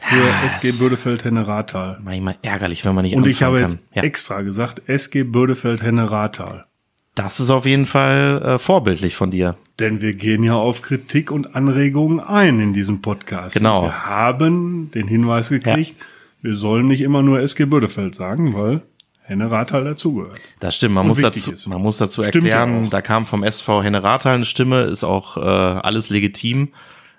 für 0.00 0.46
SG 0.46 0.72
Bödefeld 0.72 1.24
Henne 1.24 1.46
Rathal. 1.46 2.00
Manchmal 2.02 2.36
ärgerlich, 2.42 2.84
wenn 2.84 2.94
man 2.94 3.04
nicht 3.04 3.14
Und 3.14 3.26
ich 3.26 3.42
habe 3.42 3.58
anfangen 3.58 3.70
jetzt 3.70 3.92
kann. 3.92 3.96
Ja. 3.96 4.02
extra 4.02 4.42
gesagt, 4.42 4.88
SG 4.88 5.24
Bödefeld 5.24 5.82
Henne 5.82 6.10
Rathal. 6.10 6.66
Das 7.14 7.40
ist 7.40 7.50
auf 7.50 7.66
jeden 7.66 7.86
Fall 7.86 8.42
äh, 8.42 8.58
vorbildlich 8.58 9.16
von 9.16 9.30
dir. 9.30 9.56
Denn 9.78 10.00
wir 10.00 10.14
gehen 10.14 10.42
ja 10.42 10.54
auf 10.54 10.82
Kritik 10.82 11.30
und 11.30 11.54
Anregungen 11.54 12.20
ein 12.20 12.60
in 12.60 12.72
diesem 12.72 13.02
Podcast. 13.02 13.54
Genau. 13.54 13.80
Und 13.80 13.86
wir 13.86 14.06
haben 14.06 14.90
den 14.92 15.08
Hinweis 15.08 15.48
gekriegt, 15.48 15.94
wir 16.42 16.56
sollen 16.56 16.86
nicht 16.86 17.00
immer 17.00 17.22
nur 17.22 17.40
SG 17.40 17.66
Bödefeld 17.66 18.14
sagen, 18.14 18.54
weil 18.54 18.82
Henne 19.22 19.50
Rathal 19.50 19.84
dazugehört. 19.84 20.40
Das 20.58 20.76
stimmt, 20.76 20.94
man 20.94 21.02
Und 21.02 21.08
muss 21.08 21.20
dazu, 21.20 21.52
ist. 21.52 21.66
man 21.66 21.80
muss 21.80 21.98
dazu 21.98 22.22
Stimmt 22.24 22.46
ja 22.46 22.60
erklären, 22.60 22.90
da 22.90 23.00
kam 23.00 23.26
vom 23.26 23.42
SV 23.44 23.82
Henne 23.82 24.02
Rathal 24.02 24.34
eine 24.34 24.44
Stimme, 24.44 24.82
ist 24.82 25.04
auch 25.04 25.36
äh, 25.36 25.40
alles 25.40 26.10
legitim. 26.10 26.68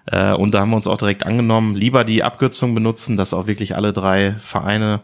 Äh, 0.08 0.34
und 0.34 0.54
da 0.54 0.62
haben 0.62 0.71
wir 0.71 0.75
uns 0.75 0.88
auch 0.88 0.97
direkt 0.97 1.25
angenommen, 1.25 1.75
lieber 1.75 2.04
die 2.04 2.23
Abkürzung 2.23 2.73
benutzen, 2.73 3.17
dass 3.17 3.34
auch 3.34 3.47
wirklich 3.47 3.75
alle 3.75 3.93
drei 3.93 4.34
Vereine, 4.39 5.01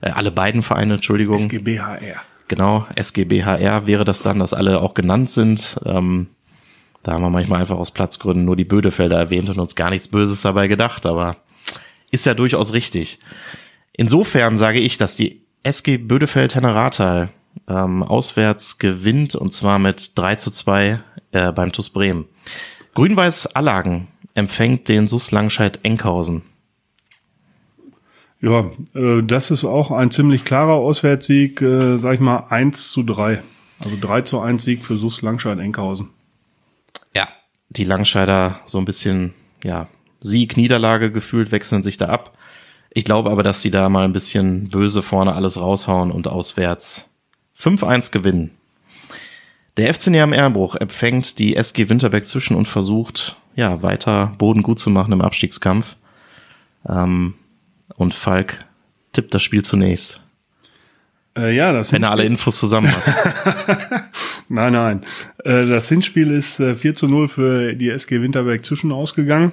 äh, 0.00 0.10
alle 0.10 0.30
beiden 0.30 0.62
Vereine, 0.62 0.94
Entschuldigung, 0.94 1.38
SGBHR. 1.38 2.22
Genau, 2.48 2.86
SGBHR 2.94 3.86
wäre 3.86 4.04
das 4.04 4.22
dann, 4.22 4.38
dass 4.38 4.54
alle 4.54 4.80
auch 4.80 4.94
genannt 4.94 5.30
sind. 5.30 5.78
Ähm, 5.84 6.28
da 7.02 7.12
haben 7.12 7.22
wir 7.22 7.30
manchmal 7.30 7.60
einfach 7.60 7.78
aus 7.78 7.92
Platzgründen 7.92 8.44
nur 8.44 8.56
die 8.56 8.64
Bödefelder 8.64 9.16
erwähnt 9.16 9.48
und 9.48 9.58
uns 9.58 9.76
gar 9.76 9.90
nichts 9.90 10.08
Böses 10.08 10.42
dabei 10.42 10.66
gedacht, 10.66 11.06
aber 11.06 11.36
ist 12.10 12.26
ja 12.26 12.34
durchaus 12.34 12.72
richtig. 12.72 13.18
Insofern 13.92 14.56
sage 14.56 14.80
ich, 14.80 14.98
dass 14.98 15.16
die 15.16 15.42
SG 15.62 15.98
Bödefeld 15.98 16.54
Henne 16.54 16.74
ähm, 17.68 18.02
auswärts 18.02 18.78
gewinnt 18.78 19.34
und 19.34 19.52
zwar 19.52 19.78
mit 19.78 20.18
3 20.18 20.36
zu 20.36 20.50
2 20.50 21.00
äh, 21.32 21.52
beim 21.52 21.72
TuS 21.72 21.90
Bremen. 21.90 22.26
Grün-Weiß 22.94 23.54
Allagen 23.54 24.08
empfängt 24.34 24.88
den 24.88 25.08
SUS 25.08 25.30
Langscheid 25.30 25.80
Enkhausen. 25.82 26.42
Ja, 28.40 28.70
äh, 28.94 29.22
das 29.22 29.50
ist 29.50 29.64
auch 29.64 29.90
ein 29.90 30.10
ziemlich 30.10 30.44
klarer 30.44 30.74
Auswärtssieg, 30.74 31.62
äh, 31.62 31.96
sag 31.96 32.14
ich 32.14 32.20
mal 32.20 32.44
1 32.50 32.90
zu 32.90 33.02
3. 33.02 33.42
Also 33.78 33.96
3 34.00 34.22
zu 34.22 34.40
1 34.40 34.62
Sieg 34.62 34.84
für 34.84 34.96
SUS 34.96 35.22
Langscheid-Enkhausen. 35.22 36.10
Ja. 37.14 37.28
Die 37.70 37.84
Langscheider 37.84 38.60
so 38.64 38.78
ein 38.78 38.84
bisschen, 38.84 39.34
ja, 39.64 39.88
Sieg, 40.20 40.56
Niederlage 40.56 41.10
gefühlt, 41.10 41.52
wechseln 41.52 41.82
sich 41.82 41.96
da 41.96 42.06
ab. 42.06 42.36
Ich 42.90 43.04
glaube 43.04 43.30
aber, 43.30 43.42
dass 43.42 43.60
sie 43.60 43.70
da 43.70 43.88
mal 43.88 44.04
ein 44.04 44.12
bisschen 44.12 44.68
böse 44.68 45.02
vorne 45.02 45.34
alles 45.34 45.60
raushauen 45.60 46.10
und 46.10 46.28
auswärts 46.28 47.10
5-1 47.58 48.10
gewinnen. 48.10 48.50
Der 49.76 49.92
FC 49.92 50.06
Neam 50.06 50.32
Ehrenbruch 50.32 50.74
empfängt 50.76 51.38
die 51.38 51.56
SG 51.56 51.90
Winterberg 51.90 52.24
zwischen 52.24 52.56
und 52.56 52.66
versucht, 52.66 53.36
ja, 53.54 53.82
weiter 53.82 54.32
Boden 54.38 54.62
gut 54.62 54.78
zu 54.78 54.88
machen 54.88 55.12
im 55.12 55.20
Abstiegskampf. 55.20 55.96
Ähm, 56.88 57.34
und 57.96 58.14
Falk 58.14 58.64
tippt 59.12 59.34
das 59.34 59.42
Spiel 59.42 59.62
zunächst, 59.62 60.20
Äh, 61.36 61.54
ja, 61.54 61.72
das 61.72 61.92
wenn 61.92 62.02
er 62.02 62.10
alle 62.10 62.24
Infos 62.24 62.58
zusammen 62.58 62.90
hat. 62.90 64.04
Nein, 64.48 64.72
nein. 64.74 65.00
Äh, 65.44 65.66
das 65.66 65.88
Hinspiel 65.88 66.30
ist 66.30 66.60
äh, 66.60 66.74
4 66.74 66.94
zu 66.94 67.08
0 67.08 67.26
für 67.26 67.74
die 67.74 67.90
SG 67.90 68.22
Winterberg 68.22 68.64
zwischen 68.64 68.92
ausgegangen. 68.92 69.52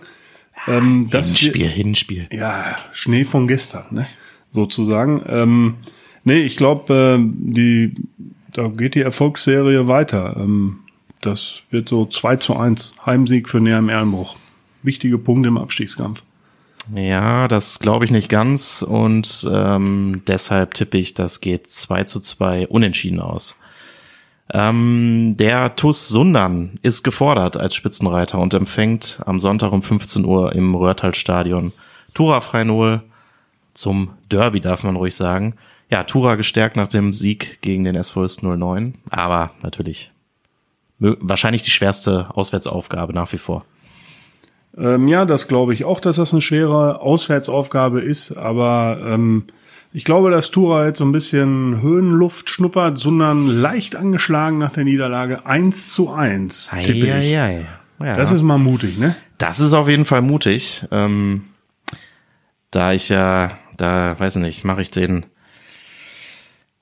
Ähm, 0.68 1.08
das 1.10 1.30
Hinspiel, 1.30 1.68
Hinspiel. 1.68 2.28
Ja, 2.32 2.76
Schnee 2.92 3.24
von 3.24 3.48
gestern, 3.48 3.86
ne? 3.90 4.08
sozusagen. 4.52 5.24
Ähm, 5.28 5.76
nee, 6.24 6.42
ich 6.44 6.58
glaube, 6.58 7.20
äh, 7.20 7.32
die, 7.36 7.94
da 8.54 8.68
geht 8.68 8.96
die 8.96 9.02
Erfolgsserie 9.02 9.88
weiter. 9.88 10.38
Ähm, 10.40 10.80
das 11.22 11.64
wird 11.72 11.90
so 11.90 12.06
2 12.06 12.36
zu 12.38 12.56
1 12.56 12.96
Heimsieg 13.06 13.50
für 13.50 13.60
Neheim 13.60 13.90
Ehrenbruch. 13.90 14.36
Wichtige 14.84 15.18
Punkte 15.18 15.50
im 15.50 15.58
Abstiegskampf. 15.58 16.22
Ja, 16.94 17.48
das 17.48 17.80
glaube 17.80 18.06
ich 18.06 18.12
nicht 18.12 18.30
ganz 18.30 18.82
und 18.82 19.48
ähm, 19.52 20.24
deshalb 20.28 20.74
tippe 20.74 20.98
ich, 20.98 21.14
das 21.14 21.40
geht 21.40 21.68
2 21.68 22.04
zu 22.04 22.20
2 22.20 22.68
unentschieden 22.68 23.20
aus. 23.20 23.58
Ähm, 24.52 25.36
der 25.38 25.76
TUS 25.76 26.10
Sundern 26.10 26.72
ist 26.82 27.04
gefordert 27.04 27.56
als 27.56 27.76
Spitzenreiter 27.76 28.40
und 28.40 28.54
empfängt 28.54 29.22
am 29.26 29.40
Sonntag 29.40 29.72
um 29.72 29.82
15 29.82 30.26
Uhr 30.26 30.54
im 30.54 30.76
Röhrtal-Stadion 30.76 31.72
Tura 32.14 32.42
Freinol 32.42 33.02
zum 33.74 34.12
Derby, 34.30 34.60
darf 34.60 34.84
man 34.84 34.96
ruhig 34.96 35.16
sagen. 35.16 35.56
Ja, 35.90 36.04
Tura 36.04 36.36
gestärkt 36.36 36.76
nach 36.76 36.88
dem 36.88 37.14
Sieg 37.14 37.62
gegen 37.62 37.84
den 37.84 38.02
SVS 38.02 38.42
09, 38.42 38.96
aber 39.10 39.52
natürlich 39.62 40.12
wahrscheinlich 41.00 41.64
die 41.64 41.72
schwerste 41.72 42.28
Auswärtsaufgabe 42.36 43.14
nach 43.14 43.32
wie 43.34 43.38
vor. 43.38 43.66
Ähm, 44.78 45.08
ja, 45.08 45.26
das 45.26 45.48
glaube 45.48 45.74
ich 45.74 45.86
auch, 45.86 46.00
dass 46.00 46.16
das 46.16 46.34
eine 46.34 46.42
schwere 46.42 47.02
Auswärtsaufgabe 47.02 48.02
ist, 48.02 48.32
aber 48.36 49.00
ähm, 49.04 49.46
ich 49.96 50.06
glaube, 50.06 50.32
dass 50.32 50.50
Tura 50.50 50.88
jetzt 50.88 50.98
so 50.98 51.06
ein 51.06 51.12
bisschen 51.12 51.82
Höhenluft 51.82 52.50
schnuppert, 52.50 52.98
sondern 52.98 53.46
leicht 53.48 53.96
angeschlagen 53.96 54.58
nach 54.58 54.72
der 54.72 54.86
Niederlage 54.86 55.46
1 55.46 55.94
zu 55.94 56.12
1. 56.12 56.72
tippe 56.84 56.98
ich. 57.00 57.12
Eieiei. 57.12 57.68
Ja. 58.00 58.16
Das 58.16 58.32
ist 58.32 58.42
mal 58.42 58.58
mutig, 58.58 58.98
ne? 58.98 59.16
Das 59.38 59.60
ist 59.60 59.74
auf 59.74 59.88
jeden 59.88 60.06
Fall 60.06 60.24
mutig. 60.24 60.84
Ähm, 60.90 61.44
da 62.72 62.92
ich 62.92 63.10
ja, 63.10 63.52
da 63.78 64.20
weiß 64.20 64.38
ich 64.38 64.42
nicht, 64.42 64.64
mache 64.64 64.82
ich 64.82 64.90
den, 64.90 65.28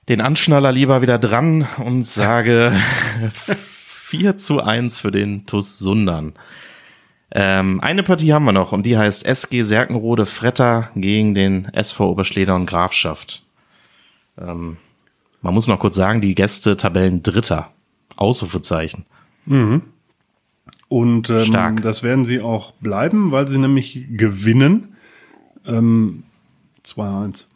den 0.08 0.22
Anschnaller 0.22 0.72
lieber 0.72 1.02
wieder 1.02 1.18
dran 1.18 1.68
und 1.84 2.06
sage 2.06 2.72
4 3.84 4.38
zu 4.38 4.62
1 4.62 4.98
für 4.98 5.10
den 5.10 5.44
TuS 5.44 5.78
Sundern. 5.78 6.32
Ähm, 7.34 7.80
eine 7.80 8.02
Partie 8.02 8.32
haben 8.32 8.44
wir 8.44 8.52
noch 8.52 8.72
und 8.72 8.84
die 8.84 8.98
heißt 8.98 9.24
SG 9.24 9.62
Serkenrode 9.62 10.26
Fretter 10.26 10.90
gegen 10.94 11.34
den 11.34 11.64
SV 11.72 12.10
Oberschleder 12.10 12.54
und 12.54 12.66
Grafschaft. 12.66 13.42
Ähm, 14.38 14.76
man 15.40 15.54
muss 15.54 15.66
noch 15.66 15.78
kurz 15.78 15.96
sagen, 15.96 16.20
die 16.20 16.34
Gäste 16.34 16.76
Tabellen 16.76 17.22
Dritter. 17.22 17.70
Ausrufezeichen. 18.16 19.06
Und 20.88 21.30
ähm, 21.30 21.40
Stark. 21.40 21.82
das 21.82 22.02
werden 22.02 22.24
sie 22.24 22.42
auch 22.42 22.72
bleiben, 22.72 23.32
weil 23.32 23.48
sie 23.48 23.58
nämlich 23.58 24.06
gewinnen. 24.10 24.94
Ähm, 25.66 26.24
2-1. 26.84 27.46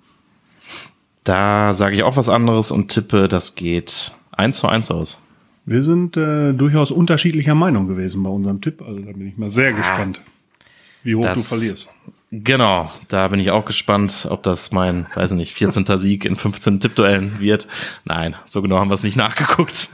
Da 1.25 1.75
sage 1.75 1.97
ich 1.97 2.03
auch 2.03 2.17
was 2.17 2.29
anderes 2.29 2.71
und 2.71 2.89
tippe, 2.89 3.29
das 3.29 3.55
geht 3.57 4.13
1 4.33 4.59
zu 4.59 4.69
1 4.69 4.91
aus. 4.91 5.21
Wir 5.67 5.83
sind 5.83 6.17
äh, 6.17 6.53
durchaus 6.53 6.91
unterschiedlicher 6.91 7.55
Meinung 7.55 7.89
gewesen 7.89 8.23
bei 8.23 8.31
unserem 8.31 8.61
Tipp. 8.61 8.83
Also 8.83 9.01
da 9.01 9.13
bin 9.13 9.27
ich 9.29 9.37
mal 9.37 9.51
sehr 9.51 9.73
gespannt, 9.73 10.21
wie 11.03 11.15
hoch 11.17 11.23
Das- 11.23 11.39
du 11.39 11.45
verlierst. 11.45 11.91
Genau, 12.33 12.91
da 13.09 13.29
bin 13.29 13.39
ich 13.39 13.53
auch 13.53 13.65
gespannt, 13.65 14.27
ob 14.29 14.43
das 14.43 14.73
mein, 14.73 15.07
weiß 15.15 15.33
nicht, 15.33 15.55
14. 15.55 15.85
Sieg 15.97 16.25
in 16.25 16.37
15 16.37 16.81
Tippduellen 16.81 17.39
wird. 17.39 17.69
Nein, 18.05 18.35
so 18.47 18.63
genau 18.63 18.79
haben 18.79 18.91
wir 18.91 18.95
es 18.95 19.05
nicht 19.05 19.17
nachgeguckt. 19.17 19.91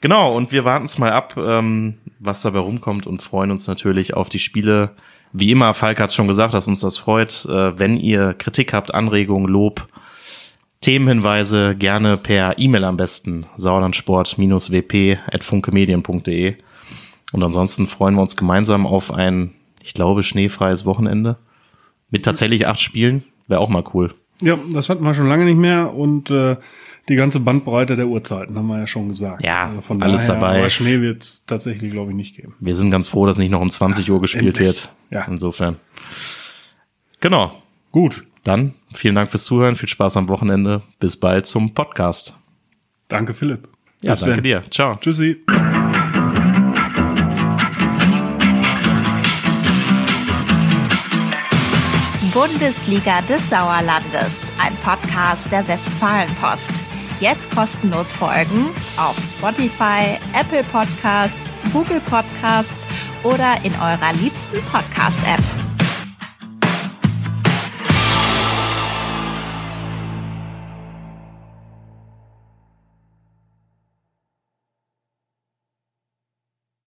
Genau, 0.00 0.34
und 0.34 0.52
wir 0.52 0.64
warten 0.64 0.86
es 0.86 0.98
mal 0.98 1.12
ab, 1.12 1.34
ähm, 1.36 1.94
was 2.18 2.40
dabei 2.42 2.60
rumkommt 2.60 3.06
und 3.06 3.22
freuen 3.22 3.50
uns 3.50 3.66
natürlich 3.68 4.14
auf 4.14 4.30
die 4.30 4.38
Spiele. 4.38 4.90
Wie 5.32 5.50
immer, 5.50 5.74
Falk 5.74 6.00
hat 6.00 6.12
schon 6.14 6.28
gesagt, 6.28 6.54
dass 6.54 6.66
uns 6.68 6.80
das 6.80 6.96
freut. 6.96 7.44
Äh, 7.46 7.78
wenn 7.78 7.96
ihr 7.96 8.32
Kritik 8.34 8.72
habt, 8.72 8.94
Anregungen, 8.94 9.46
Lob, 9.48 9.86
Themenhinweise, 10.84 11.74
gerne 11.74 12.16
per 12.18 12.58
E-Mail 12.58 12.84
am 12.84 12.98
besten. 12.98 13.46
sauerlandsport-wp.funkemedien.de 13.56 16.56
Und 17.32 17.42
ansonsten 17.42 17.86
freuen 17.86 18.16
wir 18.16 18.20
uns 18.20 18.36
gemeinsam 18.36 18.86
auf 18.86 19.10
ein, 19.10 19.52
ich 19.82 19.94
glaube, 19.94 20.22
schneefreies 20.22 20.84
Wochenende. 20.84 21.38
Mit 22.10 22.26
tatsächlich 22.26 22.66
acht 22.66 22.82
Spielen. 22.82 23.24
Wäre 23.48 23.60
auch 23.60 23.70
mal 23.70 23.82
cool. 23.94 24.12
Ja, 24.42 24.58
das 24.74 24.90
hatten 24.90 25.04
wir 25.04 25.14
schon 25.14 25.26
lange 25.26 25.46
nicht 25.46 25.56
mehr 25.56 25.94
und 25.94 26.30
äh, 26.30 26.58
die 27.08 27.16
ganze 27.16 27.40
Bandbreite 27.40 27.96
der 27.96 28.08
Uhrzeiten 28.08 28.58
haben 28.58 28.66
wir 28.66 28.80
ja 28.80 28.86
schon 28.86 29.08
gesagt. 29.08 29.42
Ja, 29.42 29.68
also 29.68 29.80
von 29.80 30.02
alles 30.02 30.26
daher, 30.26 30.42
dabei. 30.42 30.58
Aber 30.58 30.68
Schnee 30.68 31.00
wird 31.00 31.22
es 31.22 31.46
tatsächlich, 31.46 31.92
glaube 31.92 32.10
ich, 32.10 32.16
nicht 32.16 32.36
geben. 32.36 32.56
Wir 32.60 32.74
sind 32.74 32.90
ganz 32.90 33.08
froh, 33.08 33.24
dass 33.24 33.38
nicht 33.38 33.50
noch 33.50 33.62
um 33.62 33.70
20 33.70 34.10
Uhr 34.10 34.20
gespielt 34.20 34.58
endlich. 34.58 34.66
wird. 34.66 34.92
Ja. 35.10 35.24
Insofern. 35.28 35.76
Genau. 37.20 37.52
Gut, 37.90 38.26
Dann 38.44 38.74
vielen 38.94 39.14
Dank 39.14 39.30
fürs 39.30 39.44
Zuhören, 39.44 39.74
viel 39.76 39.88
Spaß 39.88 40.16
am 40.18 40.28
Wochenende. 40.28 40.82
Bis 41.00 41.16
bald 41.18 41.46
zum 41.46 41.72
Podcast. 41.74 42.34
danke 43.08 43.32
Philipp. 43.34 43.68
Ja, 44.02 44.12
Bis 44.12 44.20
danke 44.20 44.36
dann. 44.36 44.44
dir. 44.44 44.62
Ciao. 44.70 44.96
Tschüssi. 44.96 45.40
Bundesliga 52.32 53.20
des 53.22 53.48
Sauerlandes, 53.50 54.42
ein 54.58 54.74
Podcast 54.82 55.52
der 55.52 55.66
Westfalenpost. 55.68 56.72
Jetzt 57.20 57.54
kostenlos 57.54 58.12
folgen 58.12 58.70
auf 58.96 59.16
Spotify, 59.20 60.18
Apple 60.38 60.64
Podcasts, 60.64 61.52
Google 61.72 62.00
Podcasts 62.00 62.88
oder 63.22 63.56
in 63.62 63.72
eurer 63.74 64.12
liebsten 64.20 64.60
Podcast-App. 64.72 65.63